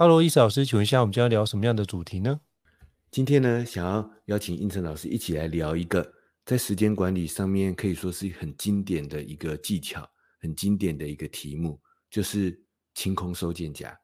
[0.00, 2.40] Hello，易老师，请问一下，我们将要聊什么样的主题呢？
[3.10, 6.12] 今天呢，想要邀请应成老师一起来聊一个
[6.44, 12.62] 在时间管理上面可以说是很经典的一个技巧，很经典的一个题目，就是
[12.94, 13.98] 清空收件夹。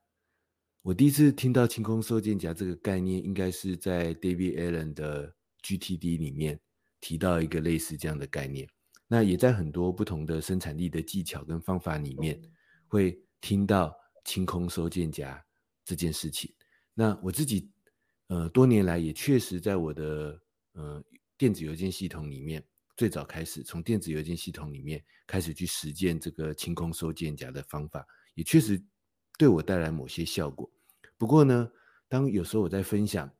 [0.82, 6.58] 我第一次听到清空收件夹这个概念，应该是在 David Allen 的 GTD 里面
[7.00, 8.68] 提到一个类似这样的概念。
[9.06, 12.42] 那也在很多不同的生产力的技巧跟方法里面，
[12.88, 15.40] 会听到清空收件夹。
[15.84, 16.50] 这件事情，
[16.94, 17.70] 那我自己，
[18.28, 20.40] 呃，多年来也确实在我的
[20.72, 21.04] 呃
[21.36, 22.64] 电子邮件系统里面，
[22.96, 28.82] 最早开始从电子邮件系统里面开始去实践这个清空收件夹的方法，也确实
[29.36, 30.70] 对我带来某些效果。
[31.18, 31.70] 不过呢，
[32.08, 33.30] 当有时候我在分享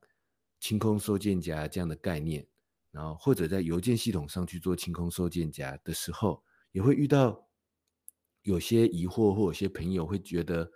[0.59, 2.45] 清空收件夹这样的概念，
[2.91, 7.47] 然后或者在邮件系统上去做清空收件夹的时候，也会遇到
[8.43, 10.71] 有些疑惑，或有些朋友会觉得。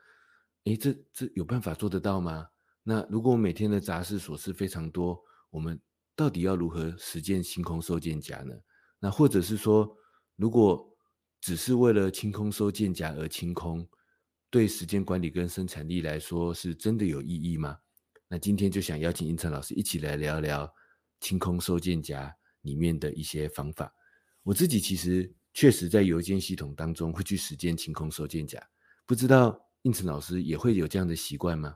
[0.69, 2.47] 诶，这这有办法做得到吗？
[2.83, 5.19] 那如果我每天的杂事琐事非常多，
[5.49, 5.79] 我们
[6.15, 8.53] 到底要如何实践清空收件夹呢？
[8.99, 9.97] 那或者是说，
[10.35, 10.87] 如果
[11.41, 13.87] 只是为了清空收件夹而清空，
[14.51, 17.79] 对时间管理跟生产力来说是真的有意义吗？
[18.27, 20.71] 那今天就想邀请胤丞老师一起来聊聊
[21.19, 22.31] 清空收件夹
[22.61, 23.91] 里面的一些方法。
[24.43, 28.61] 我自己其实确实在邮件系统当中会去实践清空收件夹，
[29.07, 29.59] 不知道。
[29.83, 31.75] 胤丞老师也会有这样的习惯吗？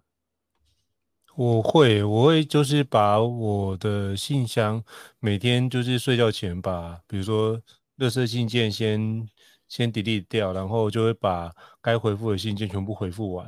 [1.35, 4.83] 我会，我会就是把我的信箱
[5.19, 7.59] 每天就是睡觉前把，比如说
[7.97, 9.27] 垃圾信件先
[9.67, 13.47] 先 delete 掉，然后就会把该回复的信件全部回复完，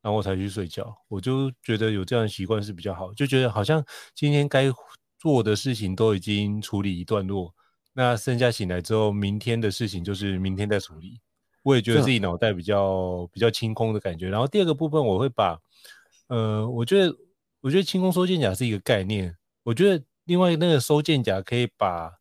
[0.00, 0.96] 然后我才去睡觉。
[1.08, 3.84] 我就觉得有这样的习惯是比较好，就觉得好像
[4.14, 4.72] 今天该
[5.18, 7.54] 做的事情都已经处理一段落，
[7.92, 11.20] 那剩下醒来之后，明天的事情就是明天再处理。
[11.62, 14.28] 我也觉得自己脑袋比较比较清空的感觉。
[14.28, 15.58] 然后第二个部分，我会把，
[16.28, 17.14] 呃，我觉得
[17.60, 19.36] 我觉得清空收件夹是一个概念。
[19.62, 22.12] 我觉得另外那个收件夹可以把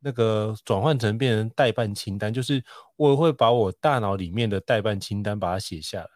[0.00, 2.62] 那个转换成变成代办清单，就是
[2.96, 6.08] 我会把我大脑里面的代办清单把它写下来，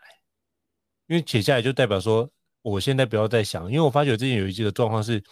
[1.09, 2.31] 因为写下来就代表说
[2.63, 5.23] 我现在不要再想，因为我发觉之前有一个状况是。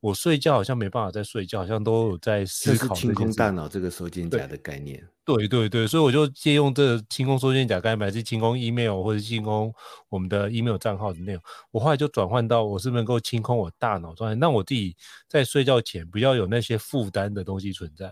[0.00, 2.94] 我睡觉好像没办法再睡觉，好像都有在思考。
[2.94, 5.06] 清空大脑这个收件夹的概念。
[5.24, 9.72] 对对对，所以我就借用这个清空收件夹概念，还是清空 email 或者清空
[10.08, 11.42] 我们的 email 账号的内容。
[11.70, 14.96] 我后来就转换到，我是不是能够清空我大脑状态，让我自己
[15.28, 18.10] 在睡觉前不要有那些负担的东西存在。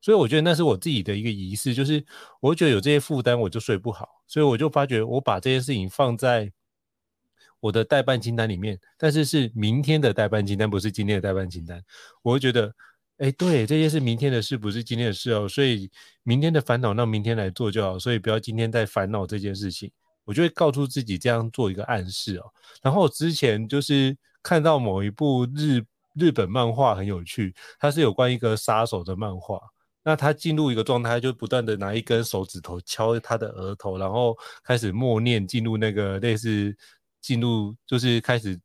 [0.00, 2.02] 所以我觉得那是我自己的一个仪式，就是
[2.40, 4.08] 我觉得有这些负担，我就睡不好。
[4.28, 6.52] 所以我就发觉，我把这些事情放在。
[7.60, 11.82] 我的待办清单里面，但是是明天的待办清单，不是今天的待办清单。
[12.22, 12.72] 我会觉得，
[13.18, 15.48] 哎，对，这些是明天的事，不是今天的事哦。
[15.48, 15.90] 所以
[16.22, 17.98] 明天的烦恼，让明天来做就好。
[17.98, 19.90] 所以不要今天再烦恼这件事情。
[20.24, 22.44] 我就会告诉自己这样做一个暗示哦。
[22.82, 25.82] 然后之前就是看到某一部日
[26.14, 29.60] 日本漫画很有趣，它是有关一个杀手的漫画。
[30.02, 36.76] 那他进入一个状态，就不断的拿一根手指头敲他的额头，然后开始默念，进入那个类似。
[37.26, 38.56] 进入就是开始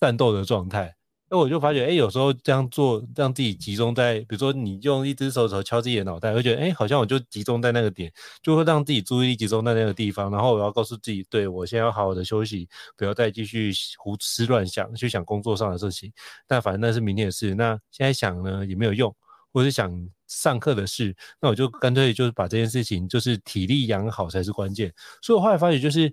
[0.00, 0.92] 战斗的状态，
[1.30, 8.12] 那我就发觉，哎，有时候这样做，让自己集中在，比如说你用一只手指头敲自己的脑袋，会觉得，哎，好像我就集中在那个点，
[8.42, 10.28] 就会让自己注意力集中在那个地方。
[10.32, 16.12] 然后我要告诉自己，对，我现在要好好的休息，不要再继续胡思乱想，去想工作上的事情。
[16.44, 19.14] 但反正那是明天的事，那现在想呢也没有用，
[19.52, 19.92] 或是想
[20.26, 24.92] 上课的事，那我就干脆就是把这件事情，就是体力养好才是关键。
[25.22, 26.12] 所以我后来发觉，就是。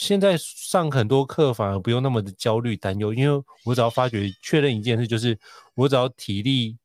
[0.00, 5.38] 现在上很多课反而不用那么的焦虑担忧，因为我只要发觉确认一件事，就是
[5.74, 6.78] 我只要体力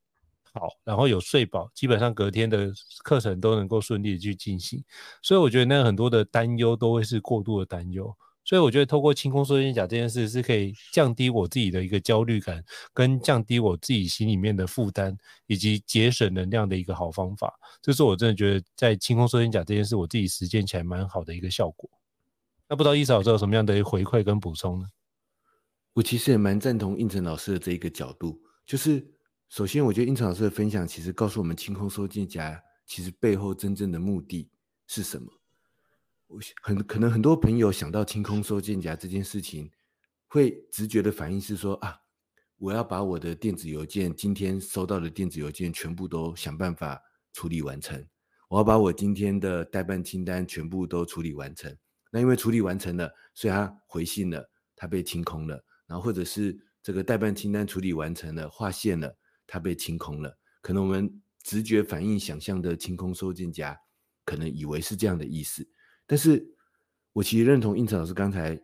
[0.52, 2.70] 好，然后有睡饱，基本上隔天的
[3.06, 4.84] 课程都能够顺利的去进行。
[5.22, 8.14] 所以我觉得那很多的担忧都会是过度的担忧。
[8.44, 12.62] 所以我觉得透过清空收肩甲这件事是可以降低我自己的一个焦虑感，
[12.94, 15.18] 跟降低我自己心里面的负担，
[15.48, 17.54] 以及节省能量的一个好方法。
[17.82, 21.90] 这是我真的觉得在清空收肩甲这件事，我自己实践起来蛮好的一个效果。
[22.68, 24.88] 那不知道伊嫂有什么样的回馈跟补充呢？
[25.94, 29.06] 我其实也蛮赞同应成老师的这一个角度，就是
[29.50, 34.50] 首先我觉得应成老师的分享其实告诉我们清空收件夹其实背后真正的目的
[34.88, 35.32] 是什么。
[36.28, 39.72] 我很可能很多朋友想到清空收件夹这件事情，
[40.28, 42.02] 会直觉的反应是说啊，
[42.58, 47.00] 我要把我的电子邮件今天收到的电子邮件全部都想办法
[47.32, 48.06] 处理完成，
[48.50, 51.78] 我要把我今天的待办清单全部都处理完成。
[52.16, 55.62] 那因为处理完成了，所以他回信了，他被清空了。
[55.86, 60.40] 然后或者是这个代办清单处理完成了，划线了，他被清空了。
[60.62, 63.78] 可能我们直觉反应想象的清空收件夹，
[64.24, 65.68] 可能以为是这样的意思。
[66.08, 66.42] 但是
[67.12, 68.58] 我其实认同胤丞老师刚才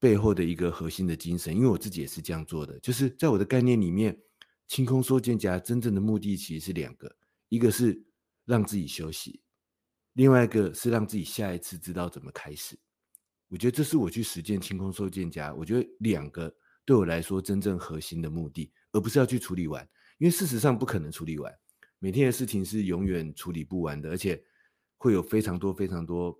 [0.00, 2.76] 背后的一个核心的精神，因为我自己也是这样做的。
[2.80, 4.20] 就是在我的概念里面，
[4.66, 7.16] 清空收件夹真正的目的其实是两个，
[7.48, 8.04] 一个是
[8.44, 9.40] 让自己休息，
[10.14, 12.76] 另外一个是让自己下一次知道怎么开始。
[13.48, 16.54] 我觉得这是我去实践清空收件夹，我觉得两个
[16.84, 19.82] 对我来说真正核心的目的，而不是要去处理完，
[20.18, 21.52] 因为事实上不可能处理完，
[21.98, 24.42] 每天的事情是永远处理不完的，而且
[24.98, 26.38] 会有非常多非常多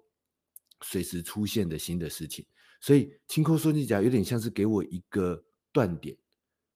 [0.82, 2.44] 随时出现的新的事情，
[2.81, 6.16] 所以清空收件夹有点像是给我一个断点，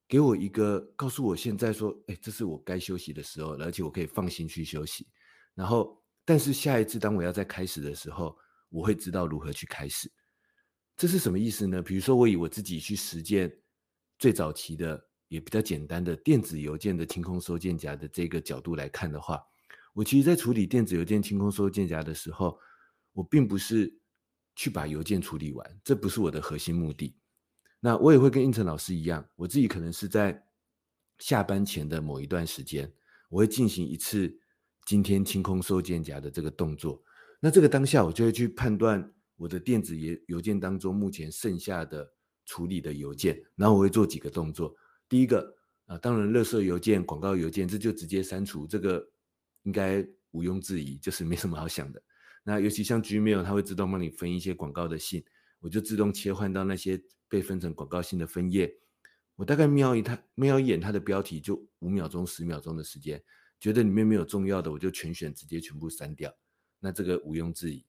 [0.09, 5.07] 给我一个告诉我现在说，哎，这是我该休息的时候，而且我可以放心去休息，
[5.55, 8.35] 然后但是下一次当我要再开始的时候，
[8.71, 10.11] 我会知道如何去开始。
[10.97, 11.83] 这是什么意思呢？
[11.83, 13.53] 比如说，我以我自己去实践
[14.19, 19.43] 最早期的也比较简单的电子邮件的清空收件夹的这个角度来看的话，
[19.95, 22.57] 我其实在处理电子邮件清空收件夹的时候，
[23.15, 23.99] 我并不是
[24.55, 27.17] 去把邮件处理完，这不是我的核心目的。
[27.81, 30.45] 那我也会跟应成老师一样，我自己可能是在
[31.19, 32.93] 下班前的某一段时间，
[33.29, 34.39] 我会进行一次
[34.87, 37.03] 今天清空收件夹的这个动作。
[37.41, 39.13] 那这个当下，我就会去判断。
[39.43, 42.09] 我的电子邮邮件当中，目前剩下的
[42.47, 44.73] 处理的邮件，然后我会做几个动作。
[45.09, 45.53] 第一个
[45.87, 49.05] 啊，当然，垃圾邮件、广告邮件，这就直接删除，这个
[49.65, 50.01] 应该
[50.31, 52.01] 毋庸置疑，就是没什么好想的。
[52.45, 55.25] 那尤其像 Gmail，它会自动帮你分一些广告的信，
[55.59, 58.73] 我就自动切换到那些被分成广告信的分页。
[59.35, 63.21] 我大概瞄一它，瞄一眼它的标题，就五秒钟、十秒钟的时间，
[63.59, 66.33] 觉得里面没有重要的，我就全选，直接全部删掉。
[66.79, 67.85] 那这个毋庸置疑。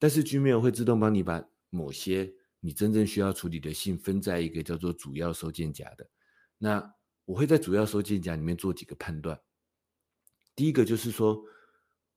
[0.00, 6.08] 但是 Gmail 会自动帮你把某些你真正需要处理的信分在一个叫做主要收件夹的。
[6.56, 6.94] 那
[7.26, 9.38] 我会在主要收件夹里面做几个判断。
[10.56, 11.44] 第一个就是说，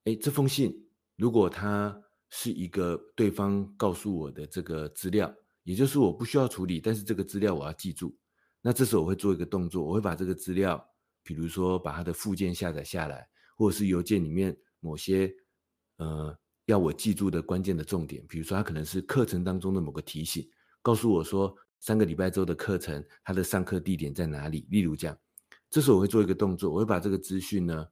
[0.04, 8.16] 哎，这封信如果它是一个对方告诉我的这个资料，也就是我不需要处理，但是这个资料我要记住，
[8.62, 10.82] 那这时候我会做一个动作，我会把这个资料，
[11.22, 15.30] 比如说把它的附件下载下来，或者是邮件里面某些
[15.96, 16.34] 呃。
[16.66, 20.48] 要我记住的关键的重点，比如说，它可能是课程当中的某个提醒，
[20.80, 24.66] 告诉我说三个礼拜之后的课程，它的上课地点在哪里。
[24.70, 25.18] 例如这样，
[25.68, 27.86] 这时候我会做一个动作，我会把这个资讯呢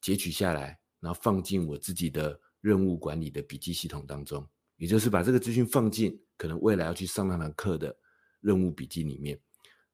[0.00, 7.96] 截取下来，然后放进我自己的任务管理的笔记系统当中，也就是把这个资讯放进可能未来要去上那堂课的
[8.40, 9.40] 任务笔记里面。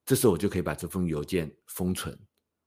[0.05, 2.19] 这时候我就可以把这封邮件封存，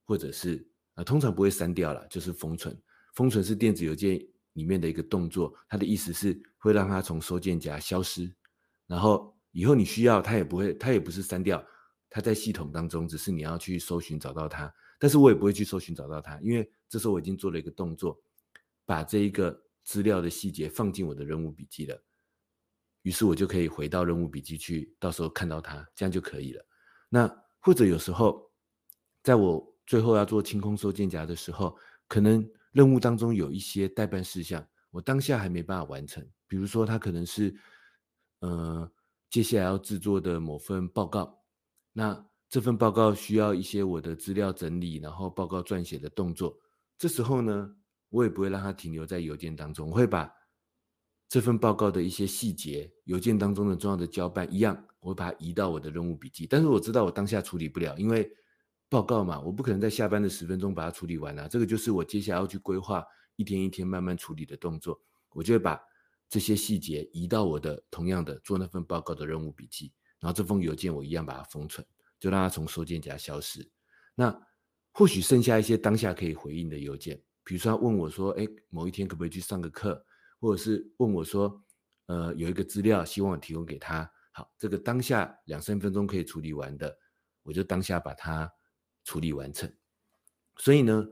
[0.06, 2.82] 或者是啊，通常不会删掉了，就是封存。
[3.16, 4.26] 封存是电子邮件。
[4.54, 8.30] 里面的一个动作，它的意思是会让它从收件夹消失，
[8.86, 11.66] 然后以后你需要它也不会，它也不是删掉，
[12.10, 18.22] 它在系统当中，只是你要去搜寻找到它，但是我也不会去搜寻找到它，因为这时候我已经做了一个动作，
[18.86, 22.04] 把这一个资料的细节放进我的任务笔记了，
[23.04, 26.66] 于是我就可以回到任务笔记去，到时候看到它，这样就可以了。
[27.08, 28.52] 那或者有时候，
[29.24, 31.78] 在我最后要做清空收件夹的时候，
[32.08, 32.46] 可能。
[32.72, 36.26] 任务当中有一些待办事项，我当下还没办法完成。
[36.48, 37.56] 比如说，它可能是，
[38.40, 38.92] 呃，
[39.30, 41.44] 接下来要制作的某份报告。
[41.94, 46.58] 那这份报告需要一些我的资料整理，然后报告撰写的动作。
[46.98, 47.76] 这时候呢，
[48.10, 50.30] 我也不会让它停留在邮件当中，我会把
[51.30, 56.46] 这份报告的一些细节，邮件当中的重要的交办一样，我会把它移到我的任务笔记。
[56.46, 58.30] 但是我知道我当下处理不了，因为
[58.92, 61.48] 报告嘛，我不可能在下班的十分钟把它处理完啊。
[61.48, 63.02] 这个就是我接下来要去规划
[63.38, 65.02] 一天一天慢慢处理的动作。
[65.32, 65.82] 我就会把
[66.28, 71.88] 这些细节移到我的同样的做那份报告的任务笔记，然后这封邮件我一样把它封存。
[72.20, 73.68] 就让它从收件夹消失。
[74.14, 74.46] 那
[74.92, 80.06] 或许剩下一些当下可以回应的邮件，比如说他问我说：“哎，某一天可不可以去上个课？”
[80.40, 81.64] 或者是问我说
[82.06, 86.96] ：“呃，有一个资料希望我提供给他。”好，这个当下两三分钟可以处理完的，
[87.42, 88.52] 我就当下把它
[89.12, 89.70] 处理完成。
[90.56, 91.06] 所以呢，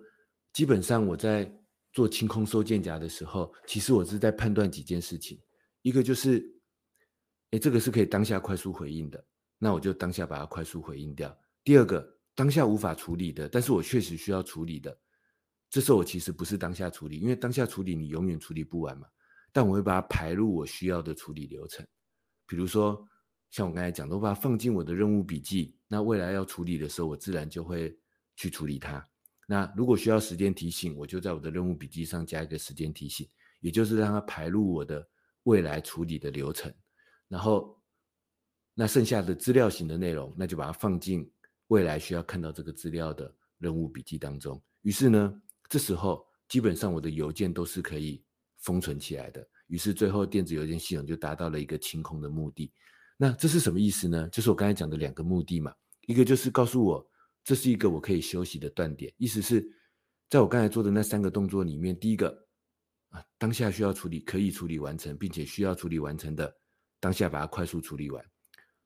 [0.53, 1.53] 基本上我在
[1.91, 5.37] 做清空收件夹的时候，其实我是在判断几件事情。
[5.81, 6.49] 一个就是，
[7.51, 9.21] 哎，这个是可以当下快速回应的。
[9.57, 11.37] 那我就当下把它快速回应掉。
[11.61, 14.97] 第二个，当下无法处理的，但是我确实需要处理的，
[15.69, 19.05] 这时候我其实不是当下处理，因为当下处理你永远处理不完嘛。
[19.51, 21.85] 但我会把它排入我需要的处理流程。
[22.47, 23.05] 比如说，
[23.49, 27.97] 像我刚才讲的，我把它放进我的任务笔记，那未来要处理的时候，我自然就会
[28.35, 29.05] 去处理它。
[29.47, 33.27] 那如果需要时间提醒，我就在我的任务笔记上加一个时间提醒，
[33.59, 35.07] 也就是让它排入我的
[35.43, 36.73] 未来处理的流程，
[37.27, 37.75] 然后。
[38.75, 41.29] 那剩下的资料型的内容，那就把它放进
[41.67, 44.61] 未来需要看到这个资料的任务笔记当中。
[44.83, 48.23] 于是呢，这时候基本上我的邮件都是可以
[48.59, 49.45] 封存起来的。
[49.67, 52.71] 于是最后电子邮件系统就达到了一个清空的目的。
[53.21, 54.29] 那这是什么意思呢？
[54.29, 55.73] 就是我刚才讲的两个目的嘛。
[56.07, 57.05] 一个就是告诉我
[57.43, 59.61] 这是一个我可以休息的断点，意思是
[60.29, 62.29] 在我刚才做的那三个动作里面，第一个
[63.09, 66.55] 啊，当下需要处理可以处理完成，并且需要处理完成的，
[67.01, 68.23] 当下把它快速处理完。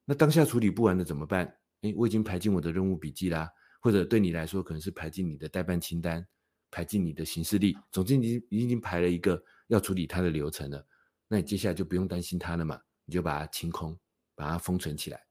[0.04, 1.46] 那当下处理不完的怎么办？
[1.82, 3.48] 诶，我已经排进我的任务笔记啦，
[3.80, 6.26] 或者对你来说可能是排进你的待办清单，
[6.72, 10.84] 排进你的行事历，总之你已经排了一个要处理它的流程了。
[11.28, 13.98] 那你接下来就不用担心它了嘛，你就把它清空，
[14.36, 15.26] 把它封存起来。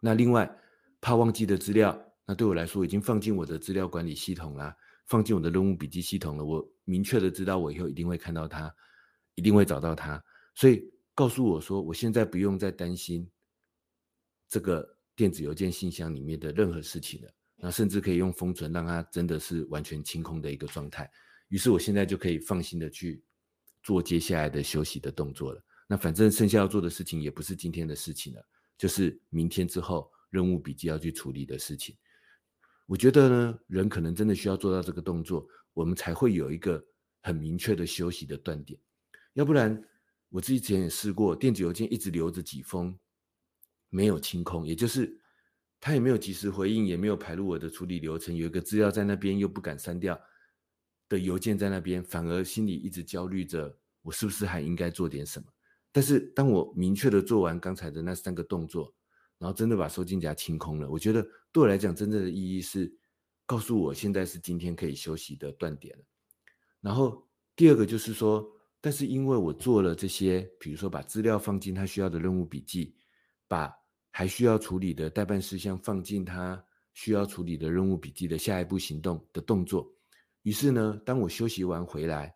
[0.00, 0.50] 那另外
[1.00, 6.44] 怕忘记的资料，那对我来说已经放进我的资料管理系统啦，放进我的任务笔记系统了。
[6.44, 8.74] 我明确的知道我以后一定会看到它，
[9.34, 10.22] 一定会找到它，
[10.54, 10.82] 所以
[11.14, 13.30] 告诉我说，我现在不用再担心。
[14.46, 21.10] 这个电子邮件信箱里面的任何事情了，那甚至可以用封存，让它真的是完全清空的一个状态。
[21.48, 23.24] 于是我现在就可以放心的去
[23.82, 25.64] 做接下来的休息的动作了。
[25.86, 31.96] 那反正剩下要做的事情也不是今天的事情了，就是明天之后任务笔记要去处理的事情。
[32.86, 36.84] 我觉得呢，人可能真的需要做到这个动作，我们才会有一个
[37.22, 38.78] 很明确的休息的断点。
[39.32, 39.82] 要不然，
[40.28, 42.98] 我自己之前也试过，电子邮件一直留着几封。
[43.90, 45.20] 没有清空，也就是
[45.80, 48.34] 他也没有及时回应，也没有排入我的处理流程。
[48.34, 50.20] 有一个资料在那边，又不敢删掉
[51.08, 55.46] 的邮件在那边，反而心里一直焦虑着，我是不是还应该做点什么？
[55.94, 58.92] 但是当我明确的做完刚才的那三个动作，
[59.38, 61.22] 然后真的把收金夹清空了，我觉得
[61.52, 62.92] 对我来讲，真正的意义是
[63.46, 66.04] 告诉我现在是今天可以休息的断点了。
[66.80, 67.24] 然后
[67.54, 68.44] 第二个就是说，
[68.80, 72.96] 但是因为我做了这些，比如说把资料放进他需要的任务笔记，
[73.46, 73.72] 把
[74.10, 76.60] 还需要处理的待办事项放进他
[76.92, 79.88] 需要处理的任务笔记的下一步行动的动作。
[80.42, 82.34] 于是呢，当我休息完回来，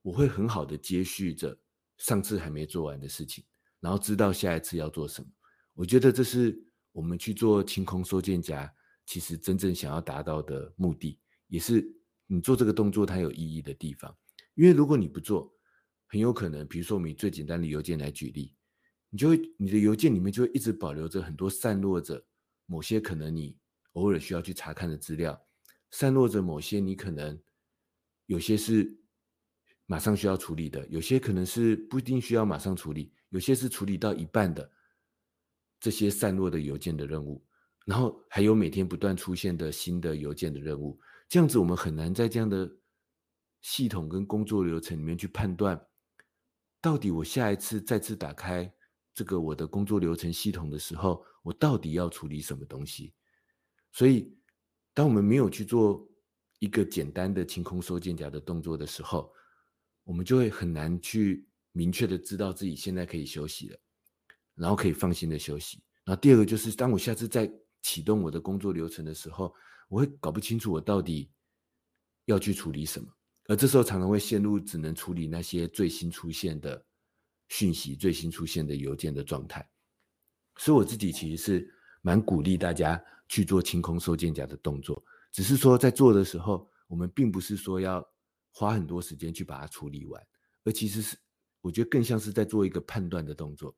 [0.00, 1.56] 我会很好的接续着
[2.00, 3.44] 上次还没做完的事情，
[3.78, 5.28] 然后知道下一次要做什么。
[5.74, 6.60] 我觉得这是
[6.92, 8.70] 我们去做清空收件夹，
[9.06, 11.86] 其实真正想要达到的目的，也是
[12.26, 14.14] 你做这个动作它有意义的地方。
[14.54, 15.54] 因为如果你不做，
[16.06, 18.54] 很有可能，比如说我们以最简单的邮件来举例。
[19.10, 22.24] 你就会，你的邮件里面就会一直保留着很多散落着
[22.66, 23.58] 某些可能你
[23.94, 25.40] 偶尔需要去查看的资料，
[25.90, 27.40] 散落着某些你可能
[28.26, 28.99] 有些是
[29.90, 34.70] 马上需要处理的，有些可能是不一定需要马上处理，有些是处理到一半的
[35.80, 37.44] 这些散落的邮件的任务，
[37.84, 40.96] 然后还有每天不断出现的新的邮件的任务，
[41.28, 42.70] 这样子我们很难在这样的
[43.62, 45.84] 系统跟工作流程里面去判断，
[46.80, 48.72] 到底我下一次再次打开。
[49.12, 53.12] 这个我的工作流程系统的时候，我到底要处理什么东西？
[53.90, 54.32] 所以，
[54.94, 56.08] 当我们没有去做
[56.60, 59.34] 一个简单的清空收件夹的动作的时候，
[60.10, 63.78] 我们就会很难去明确的知道自己现在可以休息了，
[64.56, 65.80] 然后可以放心的休息。
[66.04, 67.48] 然后第二个就是，当我下次再
[67.80, 69.54] 启动我的工作流程的时候，
[69.88, 71.30] 我会搞不清楚我到底
[72.24, 73.06] 要去处理什么，
[73.46, 76.84] 而这时候常常会陷入只能处理那些最新出现的
[77.48, 79.64] 讯息最新出现的邮件的状态，
[80.56, 85.00] 所以我自己其实是蛮鼓励大家去做清空收件夹的动作。
[85.30, 88.04] 只是说在做的时候，我们并不是说要
[88.52, 90.22] 花很多时间去把它处理完，
[90.64, 91.16] 而其实是
[91.60, 93.74] 我觉得更像是在做一个判断的动作，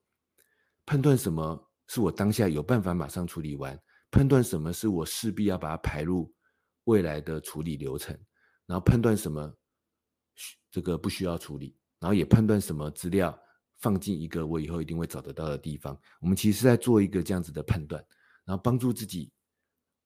[0.87, 3.79] 判断什么是我当下有办法马上处理完，
[4.11, 6.33] 判断什么是我势必要把它排入
[6.85, 8.19] 未来的处理流程，
[8.67, 9.55] 然后判断什么
[10.71, 13.39] 这个不需要处理，然后也判断什么资料
[13.79, 16.01] 放进一个我以后一定会找得到的地方。
[16.21, 18.05] 我们其实是在做一个这样子的判断，
[18.45, 19.31] 然后帮助自己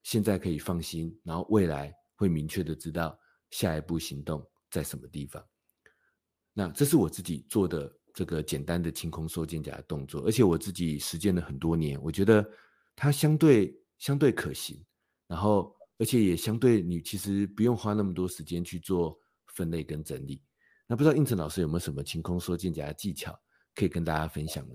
[0.03, 3.19] 现在可以放心，然后未来会明确的知道
[3.51, 5.45] 下一步行动在什么地方。
[6.53, 12.43] 那这是我自己做的这个简单的清空收肩胛的动作，而且我自己实践了很多年，我觉得
[12.95, 14.83] 它相对相对可行，
[15.27, 19.19] 然后而且也相对你其实不用花那么多时间去做
[19.49, 20.43] 分类跟整理。
[20.87, 23.39] 那不知道应成老师有没有什么清空收肩胛的技巧
[23.75, 24.75] 可以跟大家分享呢？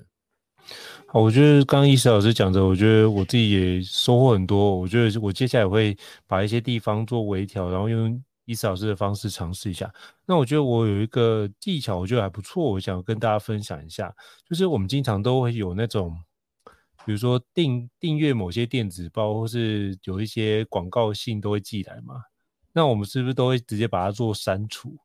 [1.07, 4.79] 好，我觉得刚刚医师老师讲的，我觉得我自己也收获很多。
[4.79, 8.23] 我觉得我接下来会把一些地方做微调，然后用。
[8.51, 9.89] 医师老师的方式尝试一下，
[10.25, 14.13] 那我觉得我有一个技巧，我觉得还不错，我想跟大家分享一下。
[14.45, 16.13] 就是我们经常都会有那种，
[17.05, 22.21] 比如说订订阅某些电子报，或是有一些广告信都会寄来嘛。
[22.73, 24.97] 那我们是不是都会直接把它做删除？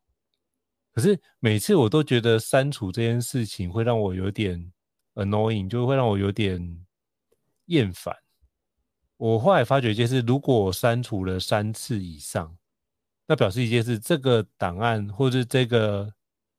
[0.92, 4.72] 可是每次我都觉得删除这件事情会让我有点
[5.14, 6.84] annoying，就会让我有点
[7.66, 8.16] 厌烦。
[9.18, 12.56] 我后来发觉一件事，如果我删除了三次以上，
[13.28, 16.08] 那表示一件事，这个档案或者这个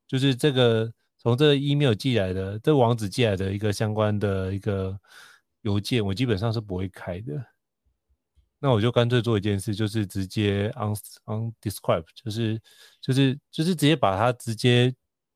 [0.05, 5.00] 就是这个从这 email 寄来的这个网址寄来的一个相关的一个
[5.62, 7.41] 邮件，我基本上是不会开的。
[8.59, 10.93] 那我就干脆做一件事，就是直接 un
[11.25, 12.62] undescribe，就是
[13.00, 14.93] 就是就是直接把它直接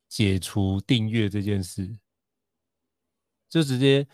[0.09, 1.87] 解除订阅这件事，
[3.47, 4.05] 就直接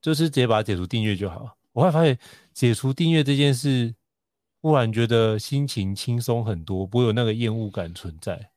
[0.00, 1.56] 就是直接把它解除订阅就好。
[1.72, 2.16] 我会发现
[2.52, 3.92] 解除订阅这件事。
[4.60, 8.50] 忽然觉得心情轻松很多，不会有那个厌恶感存在。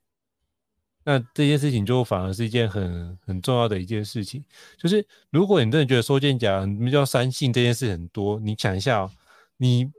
[1.06, 4.44] 那这件事情就反而是一件很很重要的一件事情。
[4.78, 9.12] 就是如果你真的觉得收件夹，你们叫删信这件事很多，你想一下哦，
[9.58, 9.92] 你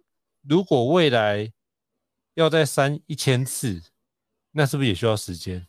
[0.49, 1.53] 如果未来
[2.35, 3.83] 要再删一千次，
[4.53, 5.67] 那是不是也需要时间？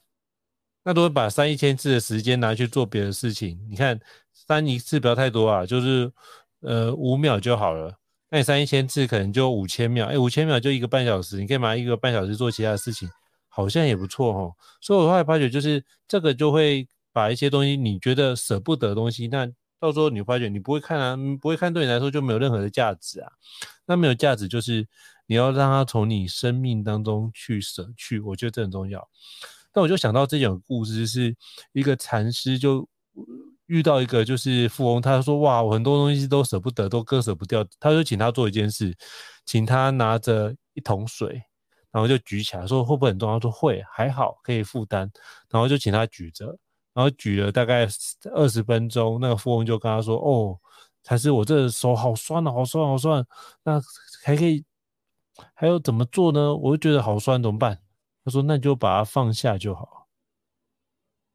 [0.84, 4.00] 那如果把删一千次的时间拿去做别的事情，你看
[4.32, 6.12] 删一次不要太多啊，就是
[6.62, 7.98] 呃五秒就好了。
[8.36, 13.10] 那你删一千次可能就五千秒，哎，五千秒就一个半小时，你可以拿一个半小时做其他的事情，
[13.48, 14.54] 好像也不错哦。
[14.82, 23.32] 所以我后来发觉，就是这个就会把一些东西你觉得舍不得的东西，那到时候你发觉你不会看啊，不会看对你来说就没有任何的价值啊。
[23.86, 24.86] 那没有价值就是
[25.28, 29.08] 你要让它从你生命当中去舍去，我觉得这很重要。
[29.72, 31.34] 但我就想到这种故事，是
[31.72, 32.86] 一个禅师就。
[33.68, 38.96] 遇到一个就是富翁，他说：“哇，我很多东西都舍不得，都割舍不掉。”他就请他做一件事，
[39.46, 41.42] 请他拿着一桶水，
[41.92, 45.10] 然后就举起来，说：“会不会很重？”他说：“会，还好，可以负担。”
[45.50, 46.46] 然后就请他举着，
[46.94, 47.88] 然后举了大概
[48.34, 49.20] 二十分钟。
[49.20, 50.60] 那个富翁就跟他说：“哦，
[51.04, 53.26] 禅师，我这手好酸啊，好酸，好酸。
[53.64, 53.82] 那
[54.24, 54.64] 还可以，
[55.54, 56.56] 还要怎么做呢？
[56.56, 57.80] 我就觉得好酸，怎么办？”
[58.24, 60.05] 他说：“那你就把它放下就好。”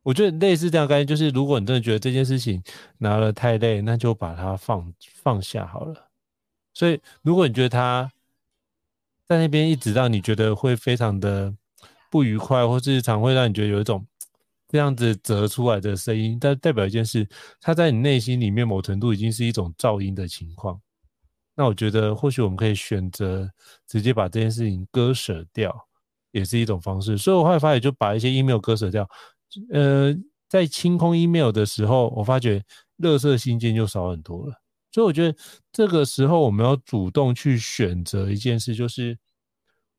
[0.03, 2.63] 我觉得类似这样概念，就是如果你真的觉得这件事情
[2.99, 6.09] 拿了太累，那就把它放放下好了。
[6.73, 8.11] 所以，如果你觉得他
[9.27, 11.55] 在那边一直让你觉得会非常的
[12.11, 14.07] 不愉快，或是常会让你觉得有一种
[14.69, 17.29] 这样子折出来的声音，但代表一件事，
[17.61, 20.81] 他在你内心里面某程度已经是一种噪音的情况。
[21.55, 23.51] 那我觉得或许我们可以选择
[23.87, 25.75] 直接把这件事情割舍掉，
[26.31, 27.19] 也是一种方式。
[27.19, 29.07] 所以我后来发现，就把一些 email 割舍掉。
[29.73, 30.15] 呃，
[30.49, 32.63] 在清空 email 的时候，我发觉
[32.99, 34.55] 垃圾信件就少很多了。
[34.93, 35.39] 所以我觉得
[35.71, 39.17] 这个时候我们要主动去选择一件事，就是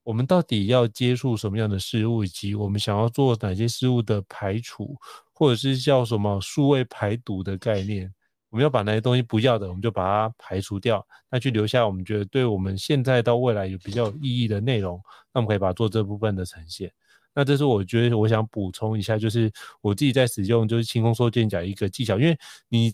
[0.03, 4.95] 我们到底要接触什么样的事物，以及我们想要做哪些事物的排除，
[5.33, 8.13] 或者是叫什么数位排毒的概念。
[8.49, 15.01] 我们要把那些东西不要的，我们就把它排除掉，那去留下我们觉得对我们现在到未来有比较有意义的内容，
[15.33, 16.91] 那我们可以把它做这部分的呈现。
[17.33, 22.37] 那这是我觉得我想补充一下，就是我自己在使用就是清空收件夹一个技巧，因为
[22.69, 22.93] 你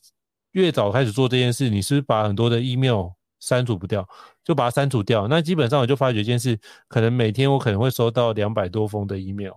[0.51, 4.07] 越早开始做这件事，你是不是把很多的 email 删除不掉，
[4.43, 5.27] 就把它删除掉。
[5.27, 9.53] 那基本上我就发觉一件事，可能每天我可能会收到两百多封的 email，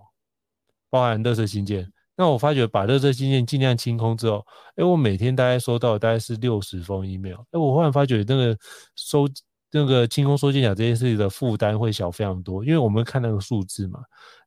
[0.89, 1.91] 包含垃圾信件。
[2.15, 7.37] 那我发觉把垃圾信件尽量清空之后，哎，我每天大概收到大概是六十封 email。
[7.51, 8.55] 哎，我忽然发觉那个
[8.95, 9.27] 收
[9.71, 14.01] 那个清空收件夹这件事的负担会小非常多，因为我们看那个数字嘛。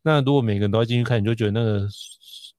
[0.04, 1.88] 那如果每个人都要进去看，你就觉得那个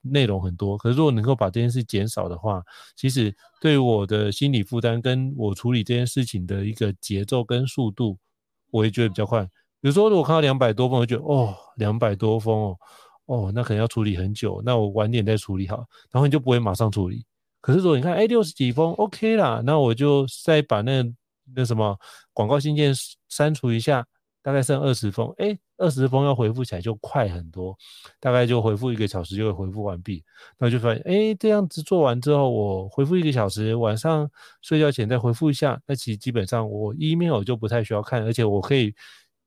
[0.01, 0.77] 内容很多。
[0.77, 2.61] 可是如果能够把这件事减少的话，
[2.95, 8.17] 其实对我的心理负担跟我处理这件事情的一个节奏跟速度，
[8.71, 9.43] 我也觉得比较快。
[9.79, 12.77] 比如说，如果看到两百多封，我就觉得哦，两百多封哦，
[13.25, 15.77] 哦，那可能要处理很久，那我晚点再处理好，
[16.11, 17.23] 然后你就不会马上处理。
[17.61, 21.03] 可是如果你看，哎，六十几封，OK 啦，那我就再把那
[21.55, 21.97] 那什么
[22.33, 22.93] 广告信件
[23.29, 24.05] 删除一下，
[24.41, 27.77] 大概剩二十封，哎，二十封要回复起来就快很多，
[28.19, 30.23] 大概就回复一个小时就会回复完毕。
[30.57, 34.29] 那就发现，哎，这样子做完之后，我回复一个小时，晚上
[34.61, 38.93] 睡觉前再回复一下，那其实基本上我 email 就不太需要看，而且我可以。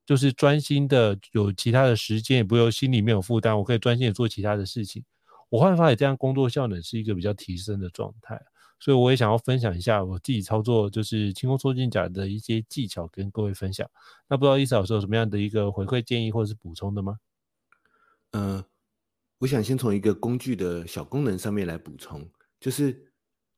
[0.05, 5.03] 就是专心的，有其他的时间，也不用心里面有负担，我可以专心的做其他的事情。
[5.49, 8.41] 我后来发现这样工作效能是一个比较提升的状态，
[8.79, 13.89] 所以我也想要分享一下我自己操作就是清空收件夹的一些技巧跟各位分享。
[14.27, 17.19] 那不知道伊思老师有什么样的一个回馈建议或者是补充的吗？
[18.31, 18.65] 呃，
[19.39, 23.11] 我想先从一个工具的小功能上面来补充，就是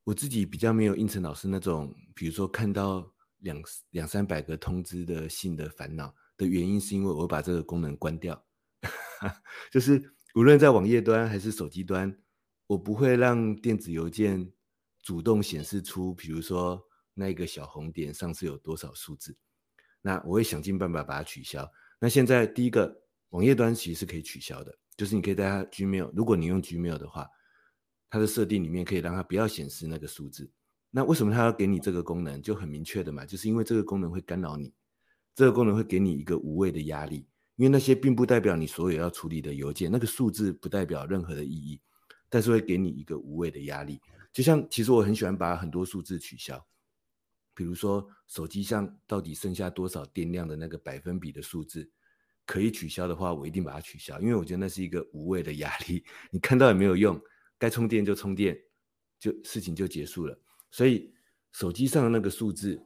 [0.03, 6.13] 我自己比较没有胤丞老师那种，比如说看到两两三百个通知的信的烦恼。
[6.37, 8.43] 的原因是因为我把这个功能关掉，
[9.71, 12.17] 就是无论在网页端还是手机端，
[12.65, 14.51] 我不会让电子邮件
[15.01, 16.81] 主动显示出，比如说
[17.13, 19.35] 那个小红点上次有多少数字，
[20.01, 21.69] 那我会想尽办法把它取消。
[21.99, 27.27] 那现在第一个网页端其实是可以取消的，就是你可以在它 Gmail，如果你用 Gmail 的话，
[28.09, 30.51] 它的设定里面可以让它不要显示那个数字。
[30.89, 32.41] 那为什么它要给你这个功能？
[32.41, 34.73] 就很明确的嘛，就是因为这个功能会干扰你。
[35.33, 41.79] 这个功能会给你一个无谓的压力，因为那些并不代表你所有要处理的邮件，那个数字不代表任何的意义，
[42.29, 44.01] 但是会给你一个无谓的压力。
[44.31, 46.65] 就像其实我很喜欢把很多数字取消，
[47.53, 51.89] 比如说手机上到底剩下多少电量的那个百分比的数字，
[52.45, 57.21] 可以取消的话，我一定把它取消，因为我觉得那是一个无谓的压力， 你看到也没有用，
[57.57, 58.57] 该充电就充电，
[59.19, 60.39] 就事情就结束了。
[60.69, 61.13] 所以
[61.51, 62.81] 手机上的那个数字。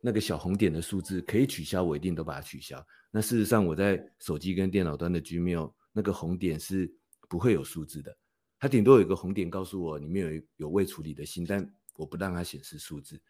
[0.00, 2.80] 那个小红点的数字可以取消，我一定都把它取消。
[3.10, 6.88] 那事实上，我在手机跟电脑端的 Gmail 那个红点是
[7.28, 8.16] 不会有数字的，
[8.58, 13.20] 它顶多有一个红点告诉我里面有有未处理的信，但我不让它显示数字。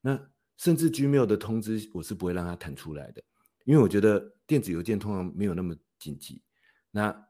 [0.00, 0.18] 那
[0.56, 3.22] 甚至 Gmail 的通知我是不会让它弹出来的，
[3.64, 6.42] 因为我觉得电子邮件通常没有那么紧急。
[6.90, 7.26] 那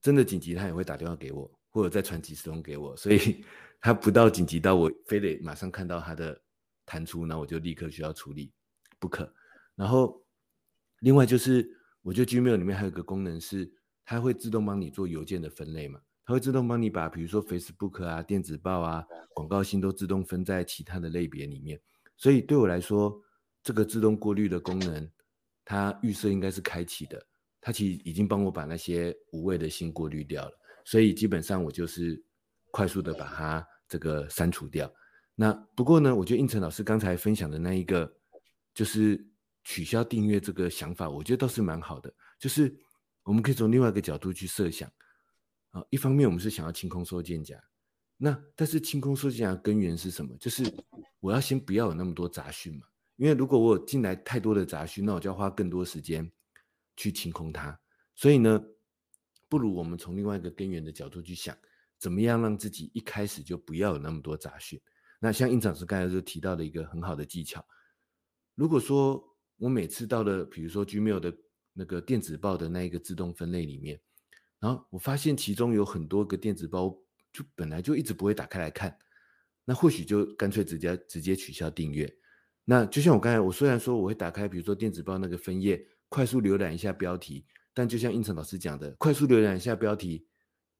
[0.00, 3.44] 真的紧急，他也会打电话给我，或者再传几十通给我，所以
[3.80, 6.40] 他不到紧急到我非得马上看到他的。
[6.86, 8.52] 弹出，那我就立刻需要处理，
[8.98, 9.32] 不可。
[9.76, 10.26] 然后，
[11.02, 11.70] 另外就是，
[12.02, 13.72] 我觉得 Gmail 里面还有一个功能是，
[14.04, 21.76] 它会自动帮你做邮件的分类嘛，它会自动帮你把，比如说 Facebook 啊、电子报啊、广告信都自动分在其他的类别里面。
[22.16, 23.20] 所以对我来说，
[23.64, 25.10] 这个自动过滤的功能，
[25.64, 27.20] 它预设应该是开启的，
[27.60, 30.52] 它其实已经帮我把那些无谓的信过滤掉了。
[30.84, 32.22] 所以基本上我就是
[32.70, 34.88] 快速的把它这个删除掉。
[35.34, 38.08] 那不过呢，我觉得应成老师刚才分享的那一个，
[38.72, 39.20] 就是
[39.64, 42.14] 取消订阅这个想法，我觉得倒是蛮好的。
[42.38, 42.72] 就是
[43.24, 44.88] 我们可以从另外一个角度去设想
[45.70, 47.62] 啊，一方面我们是想要清空收件夹，
[48.16, 50.36] 那但是清空收件夹的根源是什么？
[50.38, 50.64] 就是
[51.20, 56.30] 我要先不要有那么多杂讯嘛，因为如果我进来太多的杂讯，那我就要花更多时间
[56.96, 57.78] 去清空它。
[58.14, 58.62] 所以呢，
[59.48, 61.56] 不如我们从另外一个根源的角度去想，
[61.98, 64.80] 怎么样让自己一开始就不要有那么多杂讯。
[65.20, 67.64] 那像胤丞老师刚才就提到的一个很好的技巧，
[68.54, 69.22] 如果说
[69.58, 71.36] 我每次到了，比如说 Gmail 的
[71.74, 74.00] 那个电子报的那一个自动分类里面，
[74.60, 76.96] 然后我发现其中有很多个电子包，
[77.32, 78.96] 就本来就一直不会打开来看，
[79.64, 82.08] 那或许就干脆直接直接取消订阅。
[82.64, 87.44] 那就像我刚才，我虽然说我会打开，比如说电子包那个分页，快速浏览一下标题，
[87.74, 90.26] 但就像胤丞老师讲的，快速浏览一下标题，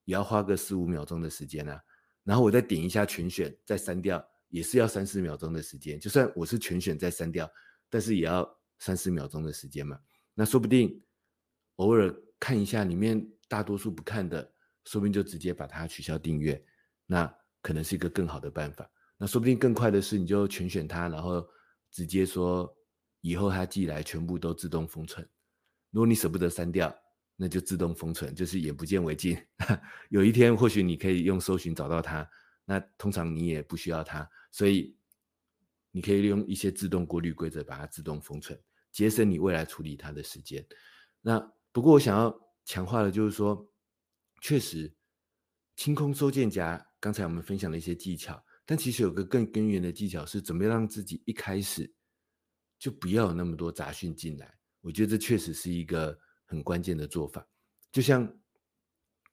[0.05, 1.83] 也要花个四五秒钟的时间啊。
[2.23, 4.25] 然后我再点一下全选，再删掉。
[4.51, 7.49] 也是要三四秒钟的时间，就算我是全选再删掉，
[7.89, 8.45] 但是也要
[8.81, 9.97] 三四秒钟的时间嘛。
[10.35, 11.01] 那说不定
[11.77, 14.49] 偶尔看一下里面大多数不看的，
[14.85, 16.65] 说不定就直接把它取消订阅，
[17.05, 17.27] 那
[17.61, 18.89] 可能是一个更好的办法。
[19.19, 21.45] 那说不定更快的是，你就全选它，然后
[21.91, 22.73] 直接说
[23.23, 25.29] 以后它寄来全部都自动封存。
[25.91, 26.97] 如果你舍不得删掉，
[27.35, 29.37] 那就自动封存，就是眼不见为净。
[30.11, 32.25] 有一天或许你可以用搜寻找到它。
[32.65, 34.97] 那通常你也不需要它，所以
[35.91, 38.57] 你可以利用一些自动过滤规则把它自动封存，
[38.93, 40.65] 节省你未来处理它的时间。
[41.21, 42.31] 那不过我想要
[42.71, 43.69] 强化的就是说，
[44.41, 44.95] 确实
[45.75, 51.93] 清空收件夹，刚才我们分享了一些技巧，但其实有个更根源的技巧是怎么样让自己一开始
[52.79, 54.57] 就不要有那么多杂讯进来。
[54.83, 57.45] 我觉得这确实是一个很关键的做法。
[57.91, 58.33] 就像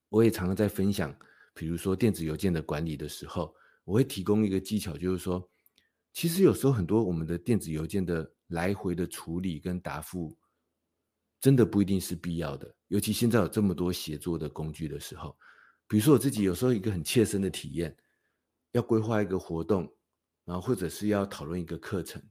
[0.09, 1.15] 我也常常在分享，
[1.53, 5.47] 比如说电子邮件的管理的时候，我会提供一个技巧，就是说，
[6.11, 10.35] 其实有时候很多我们的电子邮件的来回的处理跟答复，
[11.39, 12.73] 真的不一定是必要的。
[12.87, 15.37] 尤其现在有这么多协作的工具的时候，
[15.87, 17.95] 比如说我自己有时候一个很切身的体验，
[18.71, 19.93] 要规划一个活动，
[20.45, 22.21] 然后或者是要讨论一个课程，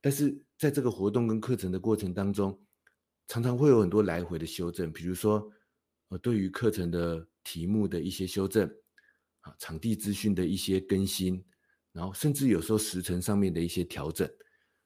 [0.00, 2.60] 但是在这个活动跟课程的过程当中，
[3.28, 5.50] 常常会有很多来回的修正，比如说，
[6.08, 8.68] 呃，对于课程的题目的一些修正，
[9.40, 11.42] 啊，场地资讯的一些更新，
[11.92, 14.28] 然后甚至有时候时程上面的一些调整，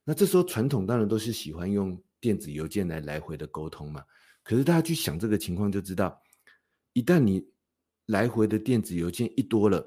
[0.05, 4.05] 那这时候传统当然都是喜欢用电子邮件来来回的沟通嘛。
[4.47, 6.23] 可是大家去想这个情况就知道，
[6.93, 7.45] 一旦你
[8.07, 9.85] 来回的电子邮件一多了，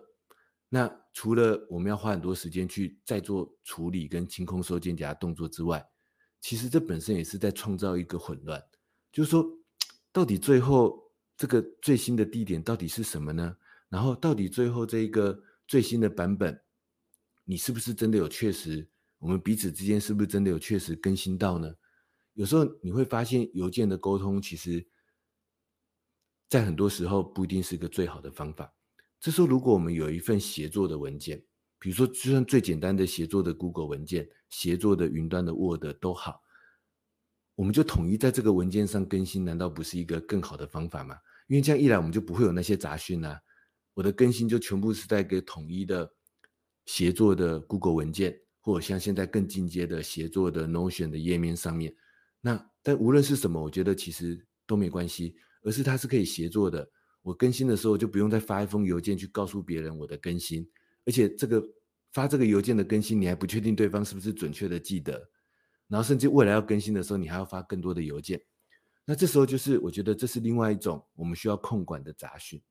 [0.67, 5.89] 那除了我们要花很多时间去再做处理跟清空收件夹动作之外，
[6.41, 8.61] 其实这本身也是在创造一个混乱，
[9.13, 9.45] 就是说，
[10.11, 13.55] 到底最后这个最新的地点到底是什么呢？
[13.87, 16.61] 然后到底最后这一个最新的版本，
[17.45, 21.73] 你是不是真的有确实，我们彼此之间是不是真的有确实更新到呢？
[22.39, 24.87] 有时候你会发现，邮件的沟通其实，
[26.47, 28.73] 在很多时候不一定是个最好的方法。
[29.19, 31.43] 这时候，如果我们有一份协作的文件，
[31.77, 36.41] 比如说就算最简单的协作的 Google 文件、协作的云端的 Word 都好，
[37.55, 41.17] 我们就统一在这个文件上更新，难道不是一个更好的方法吗？
[41.49, 43.37] 因为这样一来，我们就不会有那些杂讯啊。
[43.95, 46.09] 我的更新就全部是在一个统一的
[46.85, 51.93] 协作的 Google 文件，或者像现在更进阶的协作的 Notion 的页面上面。
[52.41, 56.89] 那但无论是什么，我觉得其实都没关系，而是它是可以协作的。
[57.21, 60.65] 我更新的时候就不用再发一封邮件去告诉别人我的更新，
[61.05, 61.61] 而且这个
[62.13, 65.29] 发这个邮件的更新，你还不确定对方是不是准确的记得，
[65.89, 68.41] 然后甚至未来要更新的时候，你还要发更多的邮件。
[69.03, 72.61] 那这时候就是我觉得这是另外一种我们需要控管的杂讯。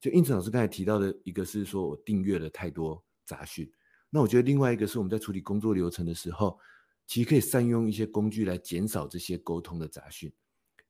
[0.00, 3.66] 就应成老师刚才提到的一个是说我订阅了太多杂讯，
[4.10, 6.58] 那我觉得另外一个是我们在处理工作流程的时候。
[7.06, 10.32] 其实可以善用一些工具来减少这些沟通的杂讯，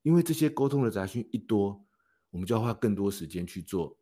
[0.01, 1.85] 因为这些沟通的杂讯一多，
[2.29, 3.99] 我们就要花更多时间去做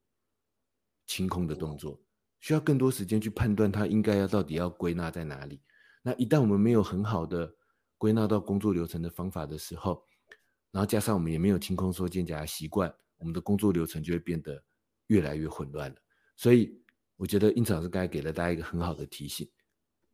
[1.07, 1.99] 清空的动作，
[2.39, 5.59] 需要更多时间去判断它应该要到底要归纳在哪里。
[6.03, 7.55] 那一旦我们没有很好的
[7.97, 10.05] 归纳到工作流程的方法的时候，
[10.71, 14.63] 然后加上我们也没有清空收件夹的习惯，我们的工作流程就会变得
[15.07, 15.97] 越来越混乱了。
[16.35, 16.79] 所以
[17.15, 19.49] 我觉得胤丞老师刚才给了大家一个很好的提醒：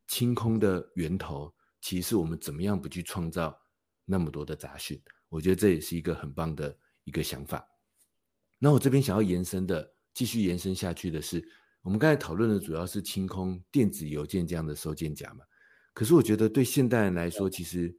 [0.06, 1.52] 清空的源头。
[1.80, 3.58] 其实我们怎么样不去创造
[4.04, 5.00] 那么多的杂讯？
[5.28, 7.66] 我觉得这也是一个很棒的一个想法。
[8.58, 11.42] 那我这边想要延伸的，继续延伸下去的是，
[11.82, 15.44] 我们刚才讨论的主要是清空电子邮件这样的收件夹嘛。
[15.94, 17.96] 可是我觉得对现代人来说，其实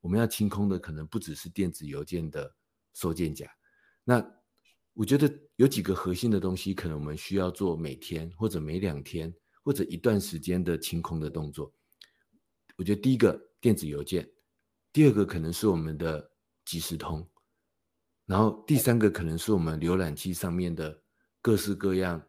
[0.00, 2.54] 我们要清空的可能不只是电子邮件的
[2.92, 3.50] 收件夹。
[4.04, 4.24] 那
[4.92, 11.74] 我觉得有几个核心的东西，可能我们需要做每天或者每两天或者一段时间的清空的动作。
[12.76, 14.28] 我觉得第一个电子邮件，
[14.92, 16.30] 第二个可能是我们的
[16.64, 17.26] 即时通，
[18.26, 21.02] 然后第三个可能是我们浏览器上面的
[21.40, 22.20] 各式各样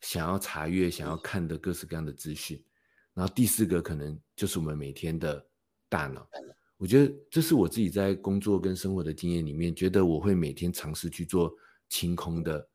[0.00, 2.62] 想要查阅、想要看的各式各样的资讯，
[3.14, 5.44] 然后第四个可能就是我们每天的
[5.88, 6.28] 大脑。
[6.78, 11.54] 我觉得这是我自己在工作跟生活的经验里面，觉得我会每天尝试去做
[11.90, 12.66] 清空的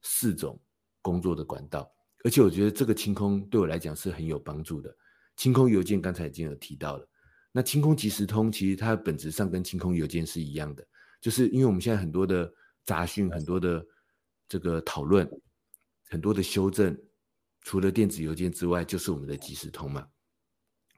[0.00, 0.58] 四种
[1.02, 1.92] 工作的管道，
[2.24, 4.96] 而且我觉得这个清空对我来讲是很有帮助的。
[5.40, 7.08] 清空邮件刚才已经有提到了，
[7.50, 10.86] 那清空即时通其实它本质上跟清空邮件是一样的，
[11.18, 12.52] 就是因为我们现在很多的
[12.84, 13.82] 杂讯、很多的
[14.46, 15.26] 这个讨论、
[16.10, 16.94] 很多的修正，
[17.62, 20.06] 除了电子邮件之外，就是我们的即时通嘛。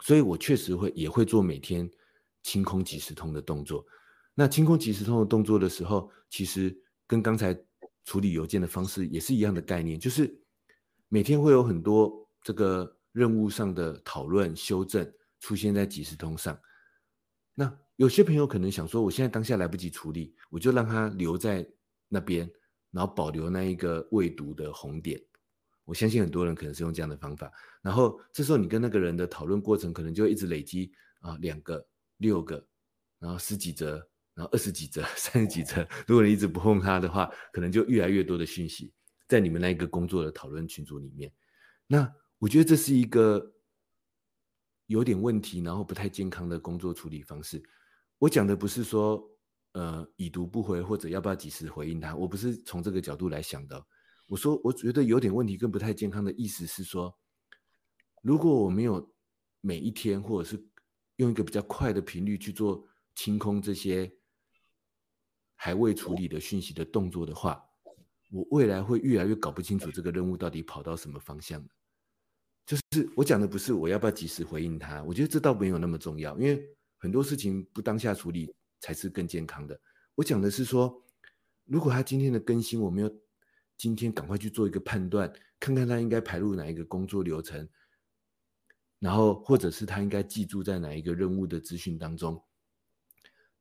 [0.01, 1.89] 所以我确实会也会做每天
[2.43, 3.87] 清空即时通的动作。
[4.35, 6.77] 那清空即时通的动作的时候，其实
[7.07, 7.57] 跟刚才
[8.05, 10.37] 处理邮件的方式也是一样的概念，就是
[11.09, 12.99] 每天会有很多这个。
[13.13, 16.59] 任务上的讨论修正出现在即时通上，
[17.55, 21.69] 那有些朋友可能想说，我现在当下来不及处理，我就让它留在
[22.09, 22.51] 那边，
[22.91, 25.21] 然后保留那一个未读的红点。
[25.85, 32.67] 我相信很多人可能是用这样的方法，然后这时候你跟那个人的讨论过程可能就一直累积啊，两个、六个，
[33.19, 33.97] 然后十几折，
[34.35, 35.87] 然后二十几折、三十几折。
[36.07, 38.93] 如果你一直不碰它的话，可能就越来越多的讯息
[39.29, 41.31] 在你们那一个工作的讨论群组里面，
[41.87, 42.11] 那。
[42.43, 43.55] 我觉得这是一个
[44.87, 47.63] 有点问题，然后不太健康的工作处理方式。
[48.19, 49.25] 我讲的不是说，
[49.75, 53.87] 呃，已读不回或者要不要及时回应他，我不是从这个角度来想的。
[54.27, 57.17] 我说，我觉得有点问题跟不太健康的意思是说，
[58.23, 59.15] 如果我没有
[59.61, 60.67] 每一天或者是
[61.19, 64.13] 用一个比较快的频率去做清空这些
[65.55, 67.65] 还未处理的讯息的动作的话，
[68.33, 71.65] 我未来会越来越搞不清楚这个任务到底跑到什么方向。
[72.65, 76.65] 就是我讲的不是我要不要及时回应他，我觉得这倒没有那么重要，因为
[76.99, 79.79] 很多事情不当下处理才是更健康的。
[80.15, 81.05] 我讲的是说，
[81.65, 83.13] 如果他今天的更新我没有
[83.77, 87.69] 今天赶快去做一个判断，看看他应该排入哪一个工作流程，
[89.01, 92.41] 然后或者是他应该记住在哪一个任务的资讯当中，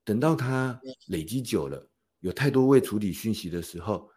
[0.04, 4.12] 等到他累积久了，有太多未处理讯息的时候，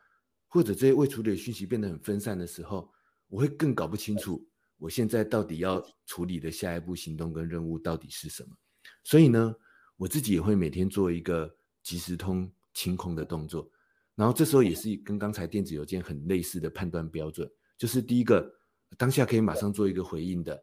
[0.49, 2.93] 或者这些未处理讯息变得很分散的时候，
[3.29, 4.47] 我会更搞不清楚。
[4.85, 8.55] 我现在到底要处理的下一步行动跟任务到底是什么？
[9.03, 9.57] 所以呢，
[9.97, 13.67] 我自己也会每天做一个即时通清空的动作，
[14.15, 18.55] 然后这时候也是跟刚才电子邮件很类似的判断标准，就是第一个
[18.99, 20.63] 当下可以马上做一个回应的，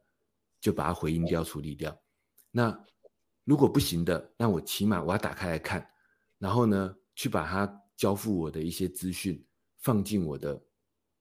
[0.60, 2.00] 就把它回应掉、处理掉。
[2.52, 2.80] 那
[3.44, 5.90] 如果不行的，那我起码我要打开来看，
[6.38, 9.44] 然后呢，去把它交付我的一些资讯
[9.80, 10.64] 放进我的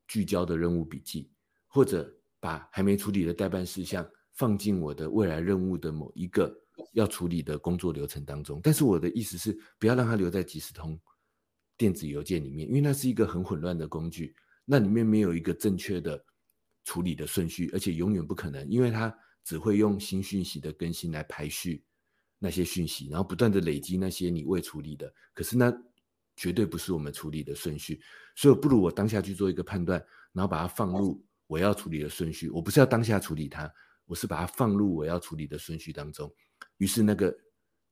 [0.07, 1.31] 聚焦的任务笔记，
[1.67, 2.15] 或者。
[2.41, 6.51] 把还没处理的待办事项放进我的未来任务的某一个
[6.95, 10.99] 要处理的工作流程当中，但是我的意思是不要让它留在即时通
[11.77, 16.25] 电子邮件里面，因为那是一个很混乱的工具，那里面没有一个正确的
[16.85, 21.85] 处理的顺序，而且永远不可能，因为它只会用新讯息的更新来排序
[22.39, 25.71] 那些讯息，然后不断的累积那些你未处理的，可是那
[26.37, 28.01] 绝对不是我们处理的顺序，
[28.35, 31.23] 所以不如我当下去做一个判断，然后把它放入。
[31.51, 33.69] 我要处理的顺序，我不是要当下处理它，
[34.07, 36.33] 我是把它放入我要处理的顺序当中。
[36.77, 37.37] 于是那个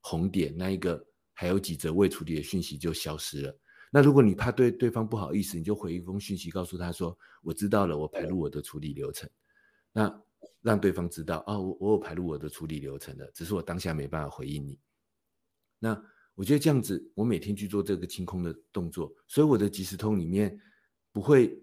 [0.00, 3.58] 红点，那一个还有几则未处理的讯息就消失了。
[3.90, 9.28] 那如果你怕对对方不好意思，你就回一封讯息告诉他说：“我知道了，我排入我的处理流程。”
[9.92, 10.22] 那
[10.62, 14.78] 让对方知道啊，我我有排入我的处理流程了，只是我当下没办法回应你。
[15.80, 16.00] 那
[16.36, 20.56] 我觉得这样子，我每天去做这个清空的动作，所以我的即时通里面
[21.10, 21.60] 不会